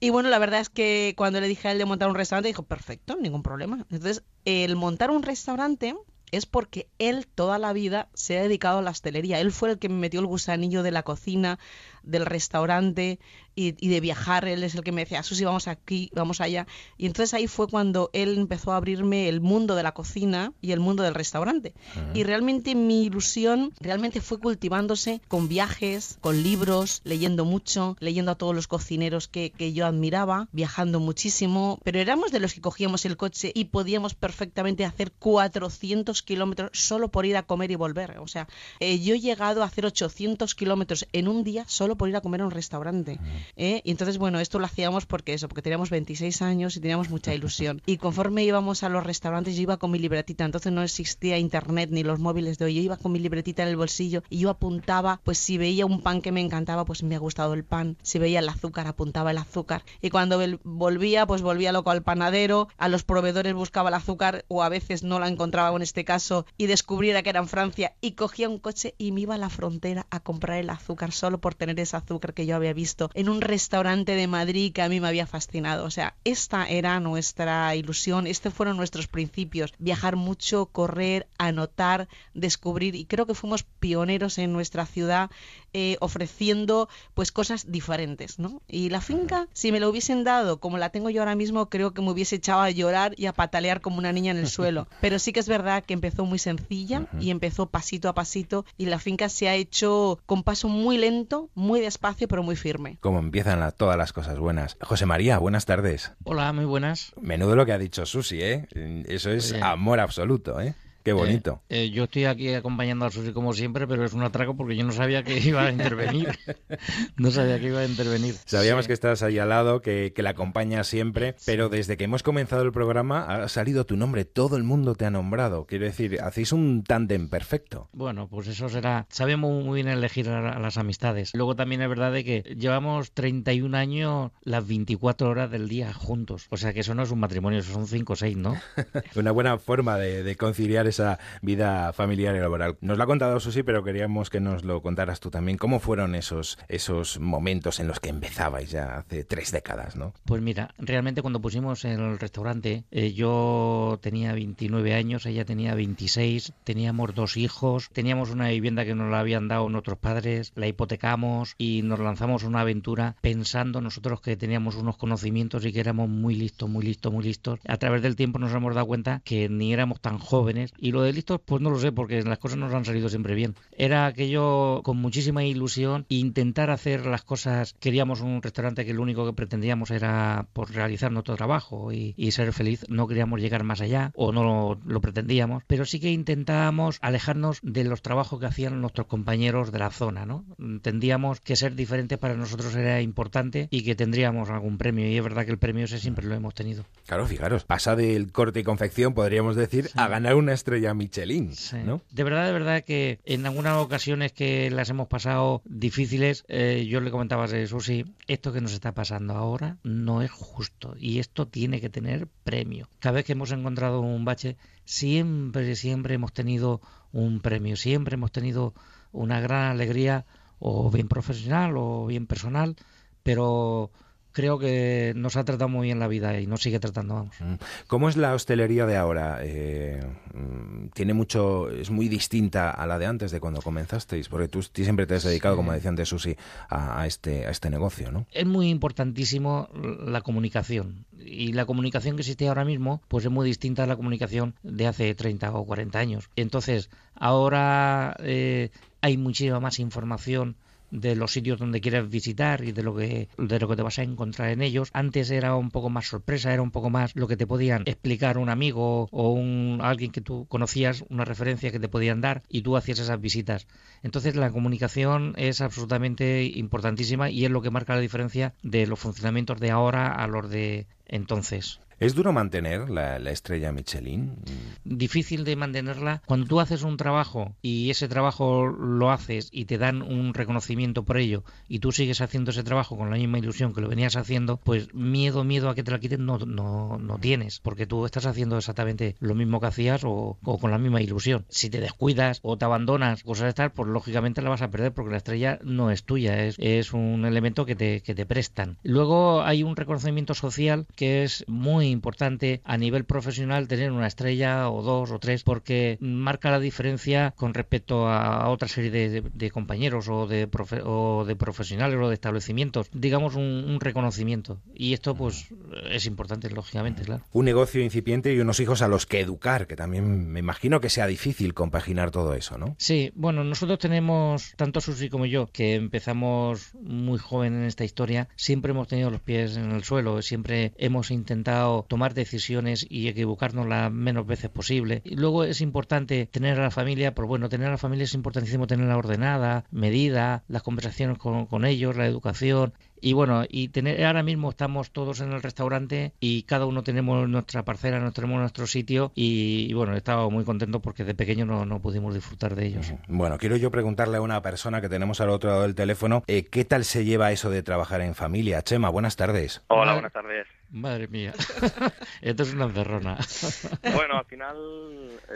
[0.00, 2.48] Y bueno, la verdad es que cuando le dije a él de montar un restaurante,
[2.48, 3.86] dijo, perfecto, ningún problema.
[3.90, 5.94] Entonces, el montar un restaurante
[6.30, 9.40] es porque él toda la vida se ha dedicado a la hostelería.
[9.40, 11.58] Él fue el que me metió el gusanillo de la cocina,
[12.04, 13.18] del restaurante
[13.56, 14.46] y, de viajar.
[14.46, 16.66] Él es el que me decía, Susi, vamos aquí, vamos allá.
[16.96, 20.72] Y entonces ahí fue cuando él empezó a abrirme el mundo de la cocina y
[20.72, 21.74] el mundo del restaurante.
[22.14, 28.34] Y realmente mi ilusión realmente fue cultivándose con viajes, con libros, leyendo mucho, leyendo a
[28.34, 31.78] todos los cocineros que, que yo admiraba, viajando muchísimo.
[31.84, 37.08] Pero éramos de los que cogíamos el coche y podíamos perfectamente hacer 400 kilómetros solo
[37.08, 38.18] por ir a comer y volver.
[38.18, 38.48] O sea,
[38.80, 42.20] eh, yo he llegado a hacer 800 kilómetros en un día solo por ir a
[42.20, 43.18] comer a un restaurante.
[43.56, 43.80] ¿eh?
[43.84, 47.34] Y entonces, bueno, esto lo hacíamos porque eso, porque teníamos 26 años y teníamos mucha
[47.34, 47.82] ilusión.
[47.86, 51.90] Y conforme íbamos a los restaurantes, yo iba con mi libretita, entonces no existía internet
[51.92, 54.50] ni los móviles de hoy, yo iba con mi libretita en el bolsillo y yo
[54.50, 57.96] apuntaba, pues si veía un pan que me encantaba, pues me ha gustado el pan,
[58.02, 59.84] si veía el azúcar, apuntaba el azúcar.
[60.00, 64.62] Y cuando volvía, pues volvía loco al panadero, a los proveedores buscaba el azúcar o
[64.62, 68.12] a veces no la encontraba en este caso y descubriera que era en Francia y
[68.12, 71.54] cogía un coche y me iba a la frontera a comprar el azúcar solo por
[71.54, 75.00] tener ese azúcar que yo había visto en un restaurante de Madrid que a mí
[75.00, 75.84] me había fascinado.
[75.84, 79.72] O sea, esta era nuestra ilusión, estos fueron nuestros principios.
[79.78, 85.30] Viajar mucho, correr, anotar, descubrir y creo que fuimos pioneros en nuestra ciudad
[85.74, 88.62] eh, ofreciendo pues cosas diferentes, ¿no?
[88.68, 91.92] Y la finca, si me lo hubiesen dado como la tengo yo ahora mismo, creo
[91.92, 94.86] que me hubiese echado a llorar y a patalear como una niña en el suelo.
[95.00, 98.86] Pero sí que es verdad que empezó muy sencilla y empezó pasito a pasito y
[98.86, 102.98] la finca se ha hecho con paso muy lento, muy despacio, pero muy firme.
[103.00, 104.76] Como empiezan todas las cosas buenas.
[104.80, 106.12] José María, buenas tardes.
[106.24, 107.12] Hola, muy buenas.
[107.20, 108.66] Menudo lo que ha dicho Susi, ¿eh?
[109.08, 110.74] Eso es amor absoluto, ¿eh?
[111.04, 111.62] Qué eh, bonito.
[111.68, 114.84] Eh, yo estoy aquí acompañando a Susi como siempre, pero es un atraco porque yo
[114.84, 116.30] no sabía que iba a intervenir.
[117.18, 118.36] no sabía que iba a intervenir.
[118.46, 122.22] Sabíamos que estás ahí al lado, que, que la acompañas siempre, pero desde que hemos
[122.22, 125.66] comenzado el programa ha salido tu nombre, todo el mundo te ha nombrado.
[125.66, 127.90] Quiero decir, hacéis un tándem perfecto.
[127.92, 129.06] Bueno, pues eso será.
[129.10, 131.32] Sabemos muy bien elegir a, las amistades.
[131.34, 136.46] Luego también es verdad de que llevamos 31 años las 24 horas del día juntos.
[136.48, 138.56] O sea que eso no es un matrimonio, eso son 5 o 6, ¿no?
[139.16, 142.76] Una buena forma de, de conciliar esa vida familiar y laboral.
[142.80, 145.58] Nos lo ha contado Susi, pero queríamos que nos lo contaras tú también.
[145.58, 150.12] ¿Cómo fueron esos, esos momentos en los que empezabais ya hace tres décadas, no?
[150.24, 156.52] Pues mira, realmente cuando pusimos el restaurante, eh, yo tenía 29 años, ella tenía 26,
[156.64, 161.54] teníamos dos hijos, teníamos una vivienda que nos la habían dado nuestros padres, la hipotecamos
[161.58, 166.34] y nos lanzamos una aventura pensando nosotros que teníamos unos conocimientos y que éramos muy
[166.34, 167.60] listos, muy listos, muy listos.
[167.66, 171.00] A través del tiempo nos hemos dado cuenta que ni éramos tan jóvenes y lo
[171.00, 173.54] de listos, pues no lo sé, porque las cosas nos han salido siempre bien.
[173.72, 177.74] Era aquello con muchísima ilusión, intentar hacer las cosas.
[177.80, 182.14] Queríamos un restaurante que lo único que pretendíamos era por pues, realizar nuestro trabajo y,
[182.32, 182.84] ser feliz.
[182.90, 187.84] No queríamos llegar más allá o no lo, pretendíamos, pero sí que intentábamos alejarnos de
[187.84, 190.44] los trabajos que hacían nuestros compañeros de la zona, ¿no?
[190.58, 195.22] Entendíamos que ser diferente para nosotros era importante y que tendríamos algún premio y es
[195.22, 196.84] verdad que el premio ese siempre lo hemos tenido.
[197.06, 201.52] Claro, fijaros, pasa del corte y confección, podríamos decir, a ganar una estrella Michelin,
[201.84, 202.02] ¿no?
[202.10, 207.00] De verdad, de verdad que en algunas ocasiones que las hemos pasado difíciles, eh, yo
[207.00, 211.46] le comentaba a Susi, esto que nos está pasando ahora no es justo y esto
[211.46, 212.88] tiene que tener premio.
[212.98, 216.80] Cada vez que hemos encontrado un bache, siempre, siempre hemos tenido
[217.12, 218.74] un premio, siempre hemos tenido
[219.12, 220.26] una gran alegría
[220.58, 222.76] o bien profesional o bien personal,
[223.22, 223.90] pero
[224.34, 227.40] creo que nos ha tratado muy bien la vida y nos sigue tratando, vamos.
[227.40, 227.54] Mm.
[227.86, 229.38] ¿Cómo es la hostelería de ahora?
[229.40, 230.02] Eh,
[230.34, 234.62] mm, tiene mucho, es muy distinta a la de antes de cuando comenzasteis, porque tú,
[234.62, 236.36] siempre te has dedicado, como decía antes Susi,
[236.68, 238.26] a, este, a este negocio, ¿no?
[238.32, 243.46] Es muy importantísimo la comunicación y la comunicación que existe ahora mismo, pues es muy
[243.46, 246.28] distinta a la comunicación de hace 30 o 40 años.
[246.34, 248.70] Entonces, ahora eh,
[249.00, 250.56] hay muchísima más información
[250.94, 253.98] de los sitios donde quieres visitar y de lo que de lo que te vas
[253.98, 254.90] a encontrar en ellos.
[254.92, 258.38] Antes era un poco más sorpresa, era un poco más lo que te podían explicar
[258.38, 262.62] un amigo o un alguien que tú conocías, una referencia que te podían dar y
[262.62, 263.66] tú hacías esas visitas.
[264.02, 269.00] Entonces la comunicación es absolutamente importantísima y es lo que marca la diferencia de los
[269.00, 271.80] funcionamientos de ahora a los de entonces.
[272.00, 274.36] ¿Es duro mantener la, la estrella Michelin?
[274.84, 276.22] Difícil de mantenerla.
[276.26, 281.04] Cuando tú haces un trabajo y ese trabajo lo haces y te dan un reconocimiento
[281.04, 284.16] por ello y tú sigues haciendo ese trabajo con la misma ilusión que lo venías
[284.16, 288.04] haciendo, pues miedo, miedo a que te la quiten no, no, no tienes, porque tú
[288.04, 291.44] estás haciendo exactamente lo mismo que hacías o, o con la misma ilusión.
[291.48, 294.92] Si te descuidas o te abandonas, cosas de estar, pues lógicamente la vas a perder
[294.92, 298.78] porque la estrella no es tuya, es, es un elemento que te, que te prestan.
[298.82, 304.68] Luego hay un reconocimiento social que es muy importante a nivel profesional tener una estrella
[304.68, 309.30] o dos o tres porque marca la diferencia con respecto a otra serie de, de-
[309.32, 312.88] de compañeros o de, profe- o de profesionales o de establecimientos.
[312.92, 314.60] Digamos un, un reconocimiento.
[314.74, 315.46] Y esto pues
[315.90, 317.24] es importante, lógicamente, claro.
[317.32, 320.90] Un negocio incipiente y unos hijos a los que educar, que también me imagino que
[320.90, 322.74] sea difícil compaginar todo eso, ¿no?
[322.78, 328.28] Sí, bueno, nosotros tenemos, tanto Susi como yo, que empezamos muy joven en esta historia,
[328.36, 333.66] siempre hemos tenido los pies en el suelo, siempre hemos intentado tomar decisiones y equivocarnos
[333.66, 335.02] las menos veces posible.
[335.04, 338.14] Y luego es importante tener a la familia, pues bueno, tener a la familia es
[338.14, 342.72] importantísimo tenerla ordenada, medida, las conversaciones con, con ellos, la educación.
[343.00, 347.28] Y bueno, y tener, ahora mismo estamos todos en el restaurante y cada uno tenemos
[347.28, 351.44] nuestra parcela, nos tenemos nuestro sitio y, y bueno, estaba muy contento porque de pequeño
[351.44, 352.94] no, no pudimos disfrutar de ellos.
[353.08, 356.46] Bueno, quiero yo preguntarle a una persona que tenemos al otro lado del teléfono, eh,
[356.46, 358.62] ¿qué tal se lleva eso de trabajar en familia?
[358.62, 359.62] Chema, buenas tardes.
[359.68, 360.46] Hola, buenas tardes.
[360.74, 361.32] Madre mía,
[362.20, 363.16] esto es una encerrona.
[363.94, 364.56] Bueno, al final,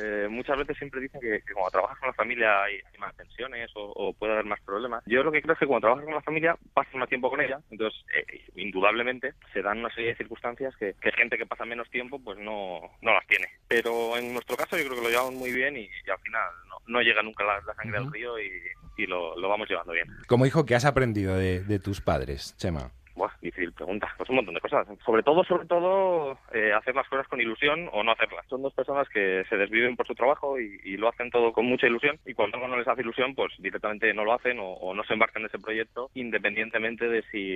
[0.02, 3.14] eh, muchas veces siempre dicen que, que cuando trabajas con la familia hay, hay más
[3.16, 5.04] tensiones o, o puede haber más problemas.
[5.06, 7.40] Yo lo que creo es que cuando trabajas con la familia pasas más tiempo con
[7.40, 11.64] ella, entonces, eh, indudablemente, se dan una serie de circunstancias que, que gente que pasa
[11.64, 13.46] menos tiempo pues no, no las tiene.
[13.68, 16.50] Pero en nuestro caso yo creo que lo llevamos muy bien y, y al final
[16.68, 18.50] no, no llega nunca la, la sangre al río y,
[18.96, 20.08] y lo, lo vamos llevando bien.
[20.26, 22.90] Como hijo, ¿qué has aprendido de, de tus padres, Chema?
[23.18, 24.14] Buah, difícil pregunta.
[24.16, 24.86] Pues un montón de cosas.
[25.04, 28.46] Sobre todo, sobre todo, eh, hacer las cosas con ilusión o no hacerlas.
[28.46, 31.86] Son dos personas que se desviven por su trabajo y, lo hacen todo con mucha
[31.86, 32.18] ilusión.
[32.26, 35.12] Y cuando algo no les hace ilusión, pues directamente no lo hacen o, no se
[35.14, 37.48] embarcan en ese proyecto, independientemente de si,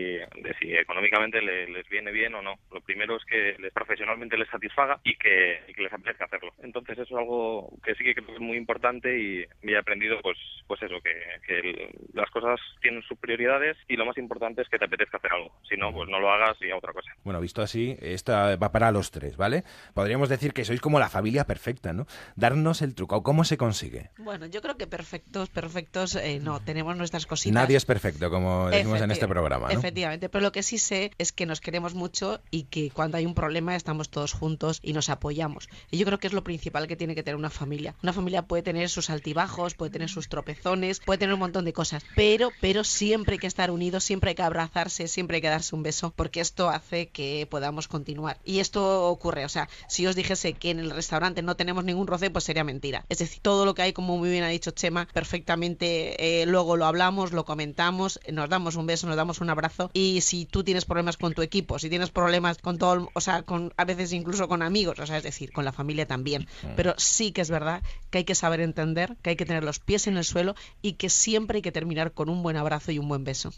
[0.43, 2.55] de si económicamente le- les viene bien o no.
[2.73, 6.53] Lo primero es que les profesionalmente les satisfaga y que, les apetezca hacerlo.
[6.63, 9.79] Entonces eso es algo que sí que creo que es muy importante y, y he
[9.79, 14.69] aprendido, pues, pues eso, que, las cosas tienen sus prioridades y lo más importante es
[14.69, 15.52] que te apetezca hacer algo.
[15.69, 17.11] Si no, pues no lo hagas y a otra cosa.
[17.25, 19.65] Bueno, visto así, esta va para los tres, ¿vale?
[19.95, 22.07] Podríamos decir que sois como la familia perfecta, ¿no?
[22.37, 24.11] Darnos el truco, ¿cómo se consigue?
[24.19, 27.55] Bueno, yo creo que perfectos, perfectos, eh, no, tenemos nuestras cositas.
[27.55, 29.79] Nadie es perfecto, como decimos en este programa, ¿no?
[29.79, 33.25] Efectivamente, pero lo que sí sé es que nos queremos mucho y que cuando hay
[33.25, 35.69] un problema estamos todos juntos y nos apoyamos.
[35.91, 37.95] Y yo creo que es lo principal que tiene que tener una familia.
[38.03, 41.73] Una familia puede tener sus altibajos, puede tener sus tropezones, puede tener un montón de
[41.73, 45.49] cosas, pero, pero siempre hay que estar unidos, siempre hay que abrazarse, siempre hay que
[45.49, 48.39] darse un beso, porque esto hace que podamos continuar.
[48.45, 52.07] Y esto ocurre, o sea, si os dijese que en el restaurante no tenemos ningún
[52.07, 53.05] roce, pues sería mentira.
[53.11, 56.77] Es decir, todo lo que hay, como muy bien ha dicho Chema, perfectamente eh, luego
[56.77, 59.91] lo hablamos, lo comentamos, nos damos un beso, nos damos un abrazo.
[59.93, 63.43] Y si tú tienes problemas con tu equipo, si tienes problemas con todo, o sea,
[63.43, 66.47] con a veces incluso con amigos, o sea, es decir, con la familia también.
[66.77, 69.79] Pero sí que es verdad que hay que saber entender, que hay que tener los
[69.79, 72.99] pies en el suelo y que siempre hay que terminar con un buen abrazo y
[72.99, 73.53] un buen beso.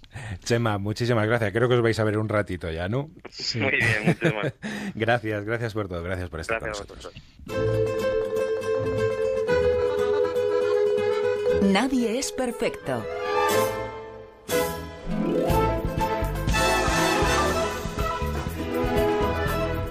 [0.44, 1.52] Chema, muchísimas gracias.
[1.52, 3.10] Creo que os vais a ver un ratito ya, ¿no?
[3.54, 4.52] Muy bien, muchísimas
[4.94, 6.02] Gracias, gracias por todo.
[6.02, 7.22] Gracias por estar gracias con nosotros.
[11.62, 13.04] Nadie es perfecto.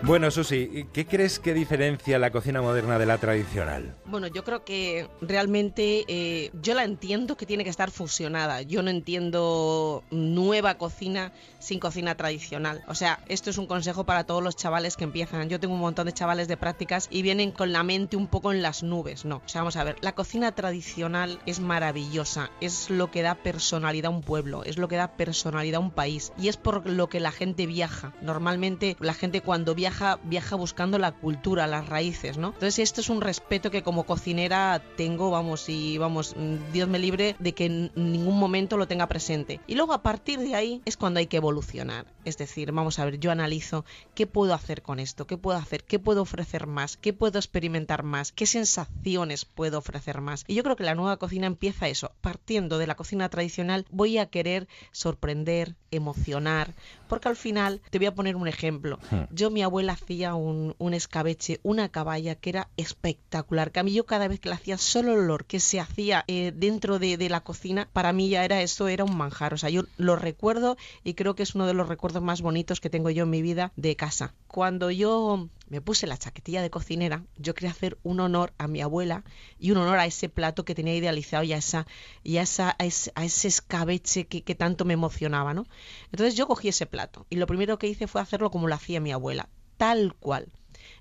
[0.06, 3.96] Bueno, Susi, ¿qué crees que diferencia la cocina moderna de la tradicional?
[4.04, 8.64] Bueno, yo creo que realmente eh, yo la entiendo que tiene que estar fusionada.
[8.64, 12.84] Yo no entiendo nueva cocina sin cocina tradicional.
[12.90, 15.48] O sea, esto es un consejo para todos los chavales que empiezan.
[15.48, 18.52] Yo tengo un montón de chavales de prácticas y vienen con la mente un poco
[18.52, 19.24] en las nubes.
[19.24, 22.52] No, o sea, vamos a ver, la cocina tradicional es maravillosa.
[22.60, 25.92] Es lo que da personalidad a un pueblo, es lo que da personalidad a un
[25.92, 26.34] país.
[26.38, 28.14] Y es por lo que la gente viaja.
[28.22, 29.93] Normalmente la gente cuando viaja,
[30.24, 32.48] viaja buscando la cultura, las raíces, ¿no?
[32.48, 37.00] Entonces esto es un respeto que como cocinera tengo, vamos, y vamos, mm, Dios me
[37.00, 39.60] libre de que en ningún momento lo tenga presente.
[39.68, 42.06] Y luego a partir de ahí es cuando hay que evolucionar.
[42.26, 43.86] Es decir, vamos a ver, yo analizo
[44.16, 48.04] qué puedo hacer con esto, qué puedo hacer, qué puedo ofrecer más, qué puedo experimentar
[48.04, 50.44] más, qué sensaciones puedo ofrecer más.
[50.48, 54.18] Y yo creo que la nueva cocina empieza eso, partiendo de la cocina tradicional, voy
[54.18, 56.74] a querer sorprender, emocionar,
[57.14, 58.98] porque al final te voy a poner un ejemplo.
[59.30, 63.94] Yo mi abuela hacía un, un escabeche, una caballa que era espectacular, que a mí
[63.94, 67.18] yo cada vez que la hacía, solo el olor que se hacía eh, dentro de,
[67.18, 69.54] de la cocina, para mí ya era eso, era un manjar.
[69.54, 72.82] O sea, yo lo recuerdo y creo que es uno de los recuerdos más bonitos
[72.82, 74.34] que tengo yo en mi vida de casa.
[74.48, 78.82] Cuando yo me puse la chaquetilla de cocinera, yo quería hacer un honor a mi
[78.82, 79.24] abuela
[79.60, 81.88] y un honor a ese plato que tenía idealizado y a, esa,
[82.24, 85.66] y a, esa, a, ese, a ese escabeche que, que tanto me emocionaba, ¿no?
[86.12, 89.00] Entonces yo cogí ese plato y lo primero que hice fue hacerlo como lo hacía
[89.00, 90.52] mi abuela, tal cual.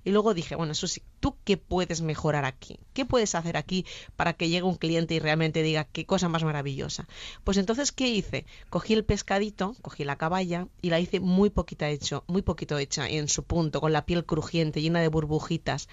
[0.04, 2.78] Y luego dije, bueno, eso sí, ¿tú qué puedes mejorar aquí?
[2.92, 3.86] ¿Qué puedes hacer aquí
[4.16, 7.06] para que llegue un cliente y realmente diga qué cosa más maravillosa?
[7.44, 8.44] Pues entonces, ¿qué hice?
[8.70, 13.08] Cogí el pescadito, cogí la caballa y la hice muy poquita hecho, muy poquito hecha
[13.08, 15.88] en su punto, con la piel crujiente, llena de burbujitas.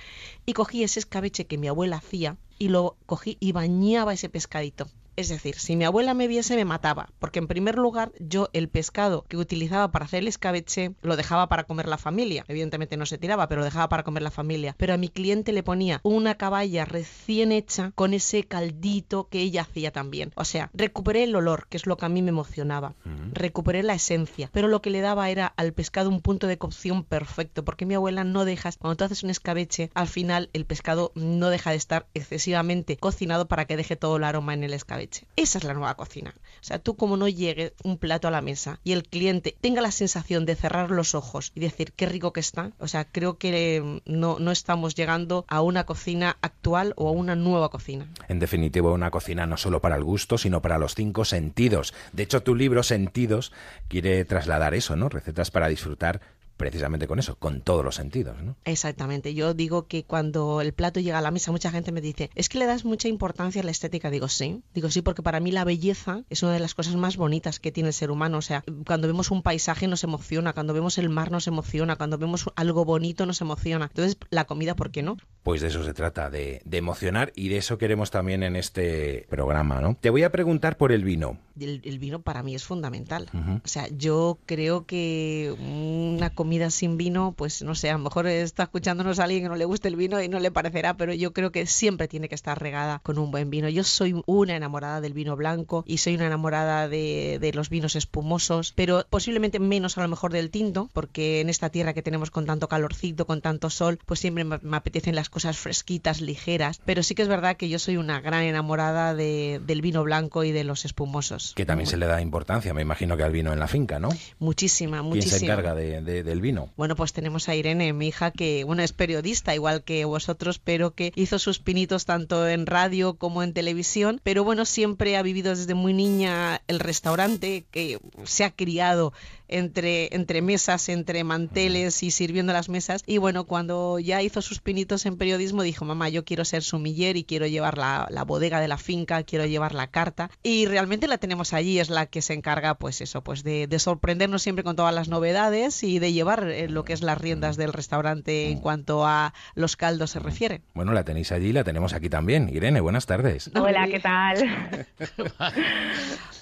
[0.45, 4.87] Y cogí ese escabeche que mi abuela hacía y lo cogí y bañaba ese pescadito.
[5.19, 8.69] Es decir, si mi abuela me viese me mataba, porque en primer lugar yo el
[8.69, 12.45] pescado que utilizaba para hacer el escabeche lo dejaba para comer la familia.
[12.47, 14.75] Evidentemente no se tiraba, pero lo dejaba para comer la familia.
[14.77, 19.63] Pero a mi cliente le ponía una caballa recién hecha con ese caldito que ella
[19.63, 20.31] hacía también.
[20.35, 22.95] O sea, recuperé el olor, que es lo que a mí me emocionaba.
[23.33, 27.03] Recuperé la esencia, pero lo que le daba era al pescado un punto de cocción
[27.03, 31.11] perfecto, porque mi abuela no deja, cuando tú haces un escabeche, al final el pescado
[31.15, 35.08] no deja de estar excesivamente cocinado para que deje todo el aroma en el escabeche.
[35.35, 36.33] Esa es la nueva cocina.
[36.37, 39.81] O sea, tú como no llegue un plato a la mesa y el cliente tenga
[39.81, 43.37] la sensación de cerrar los ojos y decir qué rico que está, o sea, creo
[43.37, 48.07] que no, no estamos llegando a una cocina actual o a una nueva cocina.
[48.27, 51.93] En definitiva, una cocina no solo para el gusto, sino para los cinco sentidos.
[52.13, 53.51] De hecho, tu libro Sentidos
[53.87, 55.09] quiere trasladar eso, ¿no?
[55.09, 56.21] Recetas para disfrutar
[56.59, 58.57] precisamente con eso, con todos los sentidos, ¿no?
[58.65, 59.33] Exactamente.
[59.33, 62.49] Yo digo que cuando el plato llega a la mesa, mucha gente me dice, es
[62.49, 64.11] que le das mucha importancia a la estética.
[64.11, 64.61] Digo, sí.
[64.73, 67.71] Digo, sí, porque para mí la belleza es una de las cosas más bonitas que
[67.71, 68.37] tiene el ser humano.
[68.37, 72.17] O sea, cuando vemos un paisaje nos emociona, cuando vemos el mar nos emociona, cuando
[72.17, 73.85] vemos algo bonito nos emociona.
[73.85, 75.15] Entonces, la comida, ¿por qué no?
[75.43, 79.25] Pues de eso se trata, de, de emocionar y de eso queremos también en este
[79.29, 79.95] programa, ¿no?
[79.99, 81.37] Te voy a preguntar por el vino.
[81.59, 83.29] El, el vino para mí es fundamental.
[83.33, 83.61] Uh -huh.
[83.63, 88.27] O sea, yo creo que una comida sin vino, pues no sé, a lo mejor
[88.27, 91.13] está escuchándonos a alguien que no le guste el vino y no le parecerá, pero
[91.13, 93.69] yo creo que siempre tiene que estar regada con un buen vino.
[93.69, 97.95] Yo soy una enamorada del vino blanco y soy una enamorada de, de los vinos
[97.95, 102.29] espumosos, pero posiblemente menos a lo mejor del tinto, porque en esta tierra que tenemos
[102.31, 106.81] con tanto calorcito, con tanto sol, pues siempre me, me apetecen las cosas fresquitas, ligeras,
[106.85, 110.43] pero sí que es verdad que yo soy una gran enamorada de, del vino blanco
[110.43, 111.53] y de los espumosos.
[111.55, 114.09] Que también se le da importancia, me imagino que al vino en la finca, ¿no?
[114.39, 115.29] Muchísima, muchísima.
[115.29, 116.69] ¿Quién se encarga de, de, del vino?
[116.77, 120.91] Bueno, pues tenemos a Irene, mi hija, que bueno, es periodista, igual que vosotros, pero
[120.91, 125.55] que hizo sus pinitos tanto en radio como en televisión, pero bueno, siempre ha vivido
[125.55, 129.13] desde muy niña el restaurante, que se ha criado
[129.47, 133.03] entre, entre mesas, entre manteles y sirviendo las mesas.
[133.05, 137.15] Y bueno, cuando ya hizo sus pinitos en periodismo, dijo, mamá, yo quiero ser sumiller
[137.15, 140.31] y quiero llevar la, la, bodega de la finca, quiero llevar la carta.
[140.41, 143.77] Y realmente la tenemos allí, es la que se encarga, pues eso, pues de, de
[143.77, 147.57] sorprendernos siempre con todas las novedades y de llevar eh, lo que es las riendas
[147.57, 150.61] del restaurante en cuanto a los caldos se refiere.
[150.73, 152.49] Bueno, la tenéis allí, la tenemos aquí también.
[152.49, 153.51] Irene, buenas tardes.
[153.53, 154.87] Hola, ¿qué tal?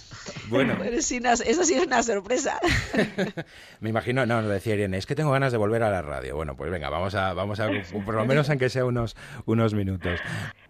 [0.50, 2.60] Bueno, Pero sí, no, eso sí es una sorpresa.
[3.80, 6.36] me imagino, no, lo decía Irene, es que tengo ganas de volver a la radio.
[6.36, 7.70] Bueno, pues venga, vamos a, vamos a,
[8.06, 9.16] por lo menos aunque sea unos,
[9.46, 10.20] unos minutos.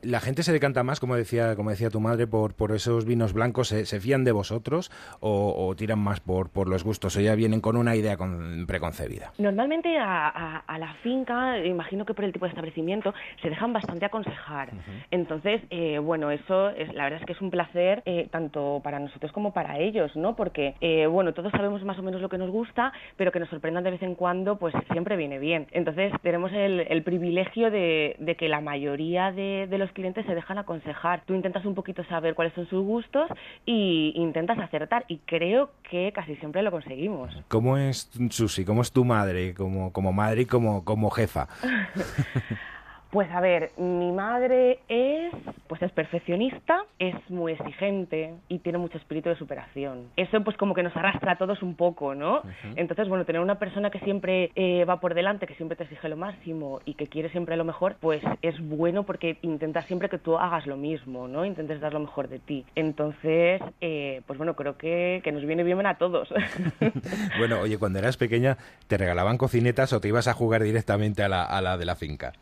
[0.02, 3.34] La gente se decanta más, como decía, como decía tu madre, por, por esos vinos
[3.34, 3.70] blancos.
[3.70, 7.18] ¿Se, se fían de vosotros o, o, tiran más por, por los gustos?
[7.18, 9.34] ¿O ya vienen con una idea con, preconcebida?
[9.38, 13.74] Normalmente a, a, a, la finca, imagino que por el tipo de establecimiento, se dejan
[13.74, 14.70] bastante aconsejar.
[14.74, 15.06] Uh -huh.
[15.12, 19.00] Entonces, eh, bueno, eso es, la verdad es que es un placer eh, tanto para
[19.00, 20.36] nosotros como para ellos, ¿no?
[20.36, 23.50] Porque, eh, bueno, todos sabemos más o menos lo que nos gusta, pero que nos
[23.50, 25.68] sorprendan de vez en cuando, pues siempre viene bien.
[25.72, 30.35] Entonces, tenemos el, el privilegio de, de, que la mayoría de, de, los clientes se
[30.35, 31.21] dejan aconsejar.
[31.25, 33.29] Tú intentas un poquito saber cuáles son sus gustos
[33.65, 37.33] y intentas acertar, y creo que casi siempre lo conseguimos.
[37.47, 38.65] ¿Cómo es, Susi?
[38.65, 39.53] ¿Cómo es tu madre?
[39.53, 41.47] Como, como madre y como, como jefa.
[43.12, 45.34] Pues a ver, mi madre es,
[45.68, 50.10] pues es perfeccionista, es muy exigente y tiene mucho espíritu de superación.
[50.18, 52.39] Eso pues como que nos arrastra a todos un poco, ¿no?
[52.39, 52.74] Uh -huh.
[52.76, 56.10] Entonces, bueno, tener una persona que siempre eh, va por delante, que siempre te exige
[56.10, 60.18] lo máximo y que quiere siempre lo mejor, pues es bueno porque intenta siempre que
[60.18, 61.45] tú hagas lo mismo, ¿no?
[61.45, 62.66] Intentes dar lo mejor de ti.
[62.76, 66.28] Entonces, eh, pues bueno, creo que, que nos viene bien a todos.
[67.38, 71.30] bueno, oye, cuando eras pequeña, ¿te regalaban cocinetas o te ibas a jugar directamente a
[71.30, 72.34] la, a la de la finca?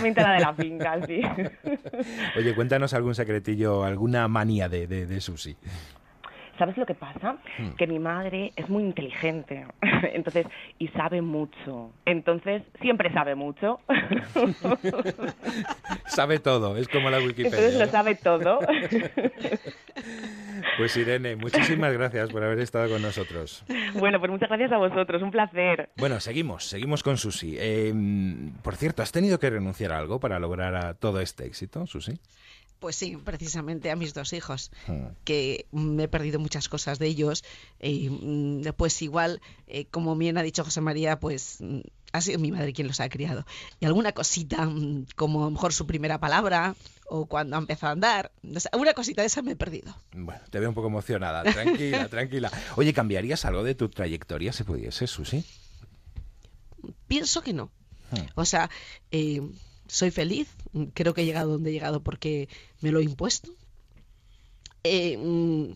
[0.00, 1.20] La de la finca, sí.
[2.36, 5.56] Oye, cuéntanos algún secretillo, alguna manía de, de, de Susi.
[6.58, 7.36] ¿Sabes lo que pasa?
[7.58, 7.70] Hmm.
[7.76, 9.66] Que mi madre es muy inteligente,
[10.12, 10.46] entonces,
[10.78, 11.90] y sabe mucho.
[12.04, 13.80] Entonces, siempre sabe mucho.
[16.06, 17.58] sabe todo, es como la Wikipedia.
[17.58, 17.88] Entonces lo ¿eh?
[17.88, 18.60] sabe todo.
[20.76, 23.64] Pues Irene, muchísimas gracias por haber estado con nosotros.
[23.94, 25.90] Bueno, pues muchas gracias a vosotros, un placer.
[25.96, 27.56] Bueno, seguimos, seguimos con Susi.
[27.58, 27.94] Eh,
[28.62, 32.18] por cierto, ¿has tenido que renunciar a algo para lograr a todo este éxito, Susi?
[32.84, 35.06] Pues sí, precisamente a mis dos hijos, Hmm.
[35.24, 37.42] que me he perdido muchas cosas de ellos.
[37.80, 41.80] Y mm, pues igual, eh, como bien ha dicho José María, pues mm,
[42.12, 43.46] ha sido mi madre quien los ha criado.
[43.80, 46.74] Y alguna cosita, mm, como a lo mejor su primera palabra,
[47.08, 49.96] o cuando ha empezado a andar, o sea, una cosita de esa me he perdido.
[50.12, 51.42] Bueno, te veo un poco emocionada.
[51.42, 52.52] Tranquila, tranquila.
[52.76, 55.42] Oye, ¿cambiarías algo de tu trayectoria si pudiese, Susi?
[57.08, 57.70] Pienso que no.
[58.10, 58.26] Hmm.
[58.34, 58.68] O sea,
[59.10, 59.40] eh,
[59.86, 60.48] soy feliz,
[60.94, 62.48] creo que he llegado donde he llegado porque
[62.80, 63.50] me lo he impuesto.
[64.82, 65.74] Eh, mm,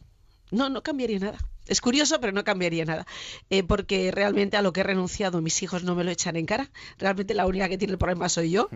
[0.50, 1.38] no, no cambiaría nada.
[1.68, 3.06] Es curioso, pero no cambiaría nada.
[3.50, 6.46] Eh, porque realmente a lo que he renunciado mis hijos no me lo echan en
[6.46, 6.70] cara.
[6.98, 8.68] Realmente la única que tiene el problema soy yo.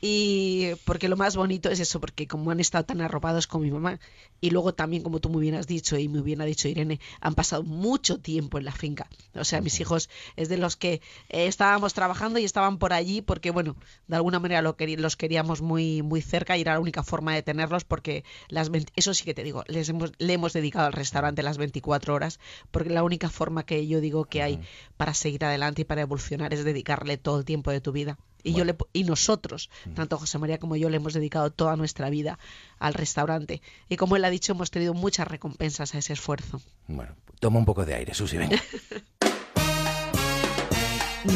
[0.00, 3.70] Y porque lo más bonito es eso, porque como han estado tan arropados con mi
[3.70, 4.00] mamá,
[4.40, 7.00] y luego también, como tú muy bien has dicho, y muy bien ha dicho Irene,
[7.20, 9.08] han pasado mucho tiempo en la finca.
[9.34, 10.94] O sea, mis hijos es de los que
[11.28, 13.76] eh, estábamos trabajando y estaban por allí porque, bueno,
[14.08, 17.42] de alguna manera lo los queríamos muy, muy cerca y era la única forma de
[17.42, 20.92] tenerlos porque las 20 eso sí que te digo, les hemos, le hemos dedicado al
[20.92, 22.29] restaurante las 24 horas
[22.70, 24.60] porque la única forma que yo digo que hay
[24.96, 28.18] para seguir adelante y para evolucionar es dedicarle todo el tiempo de tu vida.
[28.42, 32.08] Y, yo le, y nosotros, tanto José María como yo, le hemos dedicado toda nuestra
[32.10, 32.38] vida
[32.78, 33.60] al restaurante.
[33.88, 36.60] Y como él ha dicho, hemos tenido muchas recompensas a ese esfuerzo.
[36.88, 38.58] Bueno, toma un poco de aire, Susi, venga.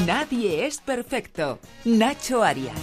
[0.07, 1.59] Nadie es perfecto.
[1.85, 2.79] Nacho Arias.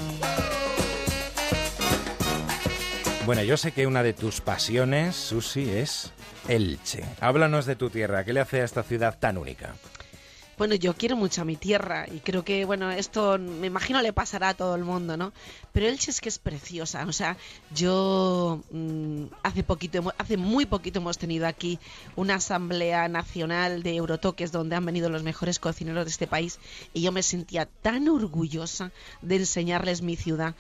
[3.26, 6.12] Bueno, yo sé que una de tus pasiones, Susi, es
[6.48, 7.04] Elche.
[7.20, 8.26] Háblanos de tu tierra.
[8.26, 9.76] ¿Qué le hace a esta ciudad tan única?
[10.62, 14.14] Bueno, yo quiero mucho a mi tierra y creo que, bueno, esto me imagino le
[14.14, 15.34] pasará a todo el mundo, ¿no?
[15.74, 17.36] Pero Elche es que es preciosa, o sea,
[17.74, 21.80] yo mm, hace poquito, hace muy poquito hemos tenido aquí
[22.16, 26.60] una asamblea nacional de Eurotoques donde han venido los mejores cocineros de este país
[26.94, 28.92] y yo me sentía tan orgullosa
[29.24, 30.54] de enseñarles mi ciudad.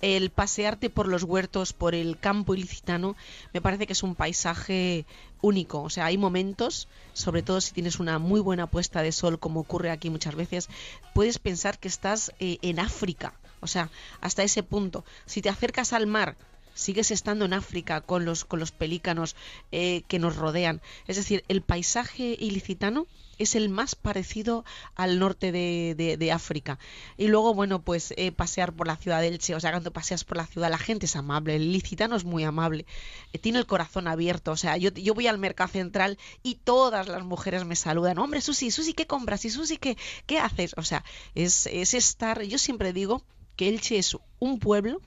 [0.00, 3.16] El pasearte por los huertos, por el campo ilicitano,
[3.52, 5.04] me parece que es un paisaje
[5.40, 5.82] único.
[5.82, 9.60] O sea, hay momentos, sobre todo si tienes una muy buena puesta de sol, como
[9.60, 10.68] ocurre aquí muchas veces,
[11.14, 13.34] puedes pensar que estás eh, en África.
[13.60, 15.04] O sea, hasta ese punto.
[15.26, 16.36] Si te acercas al mar,
[16.74, 19.34] sigues estando en África con los, con los pelícanos
[19.72, 20.80] eh, que nos rodean.
[21.06, 23.06] Es decir, el paisaje ilicitano
[23.38, 24.64] es el más parecido
[24.94, 26.78] al norte de, de- África.
[27.16, 30.24] Y luego, bueno, pues eh, pasear por la ciudad de Elche, o sea, cuando paseas
[30.24, 32.84] por la ciudad, la gente es amable, el ilicitano es muy amable,
[33.32, 37.08] eh, tiene el corazón abierto, o sea, yo, yo voy al mercado central y todas
[37.08, 39.44] las mujeres me saludan, hombre, Susi, Susi, ¿qué compras?
[39.44, 40.74] Y Susi, ¿qué, qué haces?
[40.76, 43.24] O sea, es, es estar, yo siempre digo
[43.56, 45.00] que Elche es un pueblo,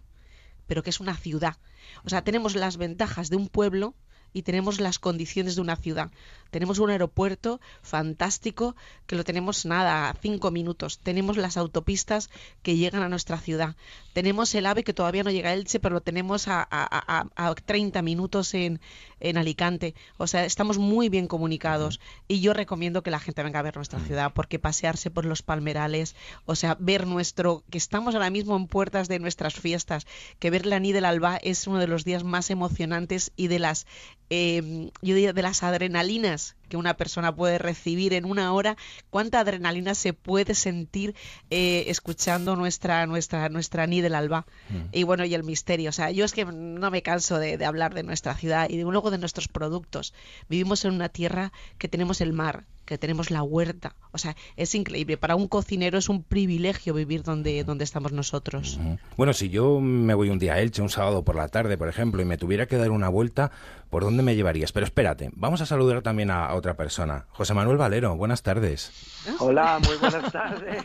[0.68, 1.58] pero que es una ciudad.
[2.04, 3.96] O sea, tenemos las ventajas de un pueblo
[4.34, 6.12] y tenemos las condiciones de una ciudad.
[6.52, 8.76] Tenemos un aeropuerto fantástico
[9.08, 11.00] que lo tenemos nada, a cinco minutos.
[11.00, 12.30] Tenemos las autopistas
[12.62, 13.76] que llegan a nuestra ciudad.
[14.14, 17.48] Tenemos el AVE que todavía no llega a Elche, pero lo tenemos a, a, a,
[17.48, 18.82] a 30 minutos en,
[19.22, 19.96] en Alicante.
[20.18, 22.02] O sea, estamos muy bien comunicados.
[22.28, 25.42] Y yo recomiendo que la gente venga a ver nuestra ciudad, porque pasearse por los
[25.42, 30.06] palmerales, o sea, ver nuestro, que estamos ahora mismo en puertas de nuestras fiestas,
[30.40, 33.60] que ver la Ni del Alba es uno de los días más emocionantes y de
[33.60, 33.88] las,
[34.30, 36.41] eh, de las adrenalinas
[36.72, 38.78] que una persona puede recibir en una hora,
[39.10, 41.16] cuánta adrenalina se puede sentir
[41.50, 44.46] eh, escuchando nuestra, nuestra, nuestra Ni del Alba.
[44.94, 45.90] Y bueno, y el misterio.
[45.90, 48.78] O sea, yo es que no me canso de, de hablar de nuestra ciudad y
[48.78, 50.14] de, luego de nuestros productos.
[50.48, 53.96] Vivimos en una tierra que tenemos el mar, que tenemos la huerta.
[54.12, 55.18] O sea, es increíble.
[55.18, 58.80] Para un cocinero es un privilegio vivir donde, donde estamos nosotros.
[59.18, 61.90] Bueno, si yo me voy un día a Elche, un sábado por la tarde, por
[61.90, 63.52] ejemplo, y me tuviera que dar una vuelta,
[63.92, 64.72] ¿por dónde me llevarías?
[64.72, 67.26] Pero espérate, vamos a saludar también a, a otra persona.
[67.30, 68.92] José Manuel Valero, buenas tardes.
[69.38, 70.84] Hola, muy buenas tardes.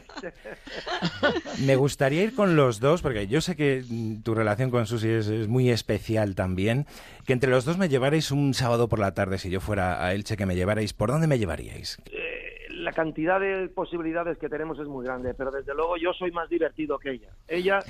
[1.64, 5.08] Me gustaría ir con los dos, porque yo sé que mm, tu relación con Susi
[5.08, 6.86] es, es muy especial también.
[7.24, 10.12] Que entre los dos me llevarais un sábado por la tarde, si yo fuera a
[10.12, 10.92] Elche, que me llevarais.
[10.92, 11.98] ¿Por dónde me llevaríais?
[12.06, 12.45] Eh,
[12.86, 16.48] la cantidad de posibilidades que tenemos es muy grande, pero desde luego yo soy más
[16.48, 17.30] divertido que ella.
[17.48, 17.80] Ella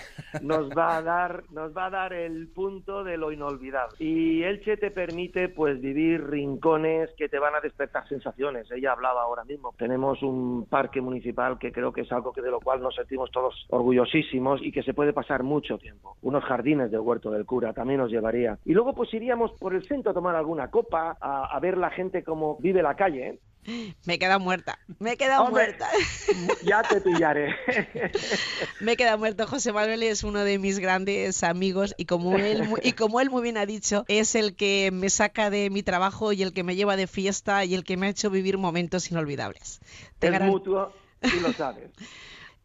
[0.40, 3.94] nos va a dar, nos va a dar el punto de lo inolvidable.
[3.98, 8.70] Y Elche te permite pues vivir rincones que te van a despertar sensaciones.
[8.70, 9.74] Ella hablaba ahora mismo.
[9.76, 13.30] Tenemos un parque municipal que creo que es algo que de lo cual nos sentimos
[13.30, 16.16] todos orgullosísimos y que se puede pasar mucho tiempo.
[16.22, 18.58] Unos jardines del Huerto del Cura también nos llevaría.
[18.64, 21.90] Y luego pues iríamos por el centro a tomar alguna copa, a, a ver la
[21.90, 23.40] gente cómo vive la calle.
[24.04, 25.88] Me he quedado muerta, me he quedado Hombre, muerta.
[26.62, 27.54] Ya te pillaré.
[28.80, 29.46] Me he quedado muerto.
[29.46, 33.30] José Manuel es uno de mis grandes amigos y como él mu- y como él
[33.30, 36.62] muy bien ha dicho, es el que me saca de mi trabajo y el que
[36.62, 39.80] me lleva de fiesta y el que me ha hecho vivir momentos inolvidables.
[40.18, 41.90] Te es garan- mutuo y lo sabes.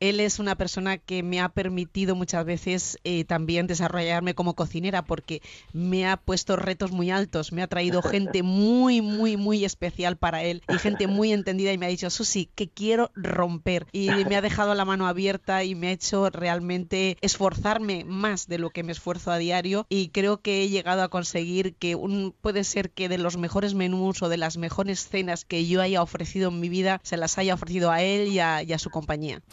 [0.02, 5.04] Él es una persona que me ha permitido muchas veces eh, también desarrollarme como cocinera
[5.04, 5.44] porque
[5.74, 10.42] me ha puesto retos muy altos, me ha traído gente muy, muy, muy especial para
[10.42, 14.36] él y gente muy entendida y me ha dicho, Susi, que quiero romper y me
[14.36, 18.82] ha dejado la mano abierta y me ha hecho realmente esforzarme más de lo que
[18.82, 22.90] me esfuerzo a diario y creo que he llegado a conseguir que un, puede ser
[22.90, 26.60] que de los mejores menús o de las mejores cenas que yo haya ofrecido en
[26.60, 29.44] mi vida se las haya ofrecido a él y a, y a su compañía.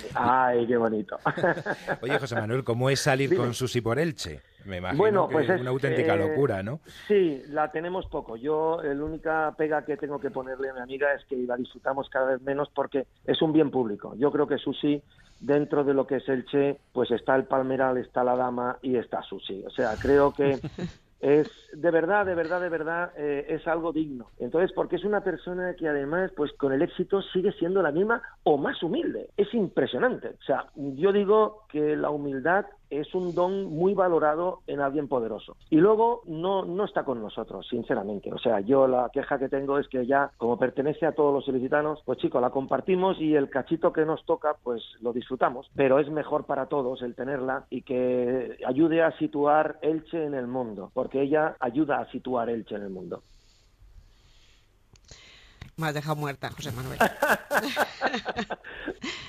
[0.47, 1.19] Ay, qué bonito.
[2.03, 3.43] Oye, José Manuel, ¿cómo es salir Dime.
[3.43, 4.41] con Susi por Elche?
[4.65, 6.81] Me imagino Bueno, que pues es una auténtica eh, locura, ¿no?
[7.07, 8.37] Sí, la tenemos poco.
[8.37, 12.09] Yo, la única pega que tengo que ponerle a mi amiga es que la disfrutamos
[12.11, 14.15] cada vez menos porque es un bien público.
[14.17, 15.03] Yo creo que Susi,
[15.41, 18.97] dentro de lo que es el Che, pues está el Palmeral, está la Dama y
[18.97, 19.65] está Susi.
[19.67, 20.59] O sea, creo que
[21.21, 24.31] es de verdad, de verdad, de verdad, eh, es algo digno.
[24.39, 28.23] Entonces, porque es una persona que además, pues con el éxito sigue siendo la misma
[28.45, 29.31] o más humilde.
[29.37, 30.29] Es impresionante.
[30.29, 35.57] O sea, yo digo que la humildad es un don muy valorado en alguien poderoso.
[35.71, 38.33] Y luego no, no está con nosotros, sinceramente.
[38.33, 41.49] O sea, yo la queja que tengo es que ya, como pertenece a todos los
[41.49, 45.71] ilicitanos, pues chicos, la compartimos y el cachito que nos toca, pues lo disfrutamos.
[45.75, 50.47] Pero es mejor para todos el tenerla y que ayude a situar Elche en el
[50.47, 53.23] mundo, porque ella ayuda a situar Elche en el mundo.
[55.79, 56.99] Me has dejado muerta, José Manuel.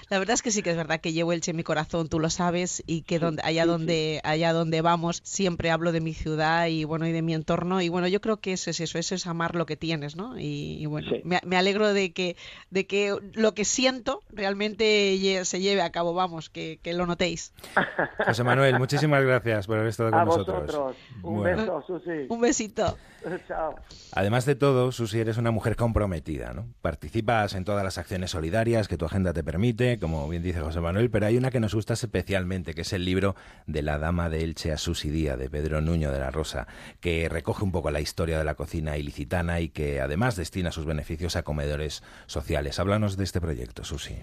[0.10, 2.20] La verdad es que sí que es verdad que llevo Elche en mi corazón, tú
[2.20, 6.66] lo sabes, y que donde, allá donde allá donde vamos siempre hablo de mi ciudad
[6.66, 9.14] y bueno y de mi entorno y bueno yo creo que eso es eso, eso
[9.14, 10.40] es amar lo que tienes, ¿no?
[10.40, 11.22] Y, y bueno Sí.
[11.24, 12.36] me, me alegro de que
[12.72, 17.54] de que lo que siento realmente se lleve a cabo, vamos, que, que lo notéis.
[18.26, 20.66] José Manuel, muchísimas gracias por haber estado con A nosotros.
[20.66, 20.96] vosotros.
[21.22, 21.58] Un Bueno.
[21.62, 22.26] beso, Susi.
[22.30, 22.98] Un besito.
[23.48, 23.76] Chao.
[24.14, 26.39] Además de todo, Susi, eres una mujer comprometida,
[26.82, 30.80] Participas en todas las acciones solidarias que tu agenda te permite, como bien dice José
[30.80, 33.36] Manuel, pero hay una que nos gusta especialmente, que es el libro
[33.68, 36.68] de la dama de Elche a Susi Díaz, de Pedro Nuño de la Rosa,
[37.00, 40.86] que recoge un poco la historia de la cocina ilicitana y que además destina sus
[40.86, 42.80] beneficios a comedores sociales.
[42.80, 44.16] Háblanos de este proyecto, Susi.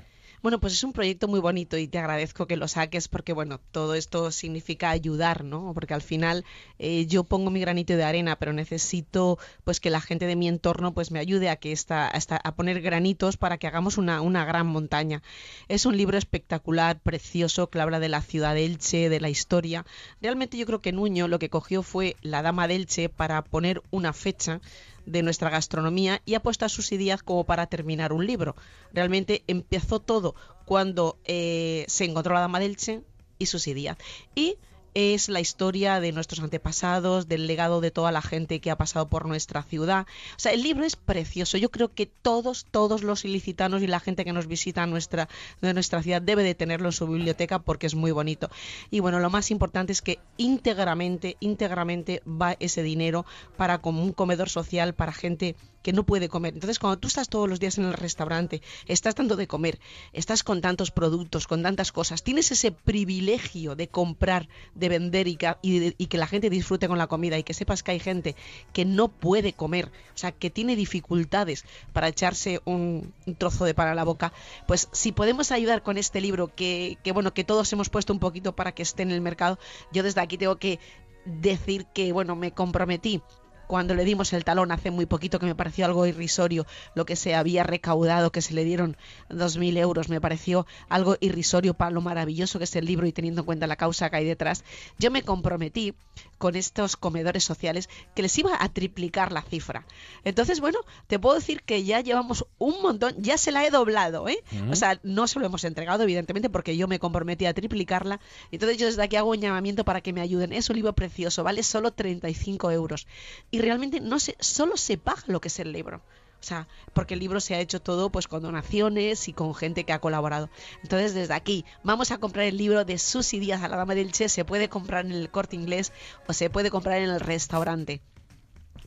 [0.47, 3.61] Bueno, pues es un proyecto muy bonito y te agradezco que lo saques porque, bueno,
[3.73, 5.73] todo esto significa ayudar, ¿no?
[5.75, 6.45] Porque al final
[6.79, 10.47] eh, yo pongo mi granito de arena, pero necesito pues que la gente de mi
[10.47, 14.21] entorno pues me ayude a que esta, a, a poner granitos para que hagamos una,
[14.21, 15.21] una gran montaña.
[15.67, 19.85] Es un libro espectacular, precioso, que habla de la ciudad de Elche, de la historia.
[20.23, 23.83] Realmente yo creo que Nuño lo que cogió fue la dama de Elche para poner
[23.91, 24.61] una fecha
[25.07, 28.57] de nuestra gastronomía y ha puesto a Susi Díaz como para terminar un libro.
[28.93, 30.35] Realmente empezó todo
[30.65, 33.03] cuando eh, se encontró la dama del Elche
[33.39, 33.97] y Díaz.
[34.35, 34.59] Y
[34.97, 39.09] es la historia de nuestros antepasados, del legado de toda la gente que ha pasado
[39.09, 40.07] por nuestra ciudad.
[40.37, 41.59] O sea, el libro es precioso.
[41.59, 45.29] Yo creo que todos, todos los ilicitanos y la gente que nos visita nuestra,
[45.61, 48.49] de nuestra ciudad debe de tenerlo en su biblioteca porque es muy bonito.
[48.91, 53.27] Y bueno, lo más importante es que íntegramente, íntegramente va ese dinero
[53.59, 56.53] para como un comedor social para gente que no puede comer.
[56.55, 59.79] Entonces, cuando tú estás todos los días en el restaurante, estás dando de comer,
[60.13, 65.37] estás con tantos productos, con tantas cosas, tienes ese privilegio de comprar, de vender y
[65.37, 67.93] que, y de- y que la gente disfrute con la comida y que sepas que
[67.93, 68.37] hay gente
[68.73, 73.75] que no puede comer, o sea, que tiene dificultades para echarse un, un trozo de
[73.75, 74.33] pan a la boca,
[74.67, 78.19] pues si podemos ayudar con este libro que, que, bueno, que todos hemos puesto un
[78.19, 79.59] poquito para que esté en el mercado,
[79.93, 80.79] yo desde aquí tengo que
[81.25, 83.21] decir que, bueno, me comprometí
[83.67, 87.17] cuando le dimos el talón hace muy poquito, que me pareció algo irrisorio lo que
[87.17, 88.97] se había recaudado, que se le dieron
[89.31, 93.43] 2.000 euros, me pareció algo irrisorio para lo maravilloso que es el libro y teniendo
[93.43, 94.65] en cuenta la causa que hay detrás.
[94.99, 95.95] Yo me comprometí
[96.39, 99.87] con estos comedores sociales que les iba a triplicar la cifra.
[100.25, 104.29] Entonces, bueno, te puedo decir que ya llevamos un montón, ya se la he doblado,
[104.29, 104.43] ¿eh?
[104.71, 108.21] O sea, no se lo hemos entregado, evidentemente, porque yo me comprometí a triplicarla.
[108.51, 110.53] Entonces, yo desde aquí hago un llamamiento para que me ayuden.
[110.53, 113.07] Es un libro precioso, vale solo 35 euros.
[113.51, 116.03] Y realmente no se, solo se paga lo que es el libro.
[116.41, 119.85] O sea, porque el libro se ha hecho todo pues con donaciones y con gente
[119.85, 120.49] que ha colaborado.
[120.83, 124.13] Entonces, desde aquí, vamos a comprar el libro de Susi Díaz a la Dama del
[124.13, 125.93] Che, se puede comprar en el corte inglés
[126.29, 128.01] o se puede comprar en el restaurante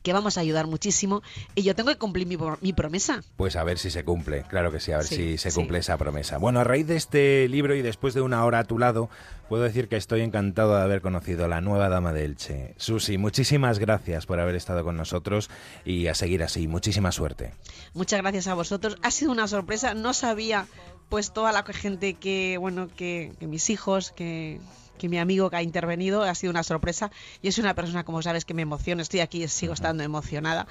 [0.01, 1.21] que vamos a ayudar muchísimo
[1.55, 3.21] y yo tengo que cumplir mi, promesa.
[3.35, 5.97] Pues a ver si se cumple, claro que sí, a ver si se cumple esa
[5.97, 6.37] promesa.
[6.37, 9.09] Bueno, a raíz de este libro y después de una hora a tu lado,
[9.47, 12.73] puedo decir que estoy encantado de haber conocido a la nueva dama de Elche.
[12.77, 15.49] Susi, muchísimas gracias por haber estado con nosotros
[15.85, 16.67] y a seguir así.
[16.67, 17.53] Muchísima suerte.
[17.93, 18.97] Muchas gracias a vosotros.
[19.01, 20.67] Ha sido una sorpresa, no sabía
[21.09, 24.59] pues toda la gente que, bueno, que mis hijos, que
[24.99, 27.09] que mi amigo que ha intervenido ha sido una sorpresa
[27.41, 29.01] y es una persona, como sabes, que me emociona.
[29.01, 30.67] Estoy aquí y sigo estando emocionada.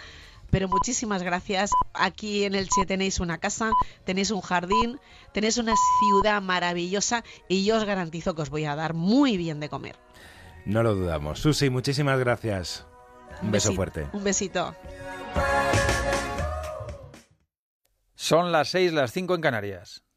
[0.51, 1.71] Pero muchísimas gracias.
[1.93, 3.73] Aquí en el Che tenéis una casa,
[4.05, 5.01] tenéis un jardín,
[5.33, 9.59] tenéis una ciudad maravillosa y yo os garantizo que os voy a dar muy bien
[9.59, 9.97] de comer.
[10.65, 11.41] No lo dudamos.
[11.41, 12.87] Susi, muchísimas gracias.
[13.43, 14.07] Un, beso fuerte.
[14.13, 14.75] Un besito.
[18.15, 20.03] Son las seis, las cinco en Canarias.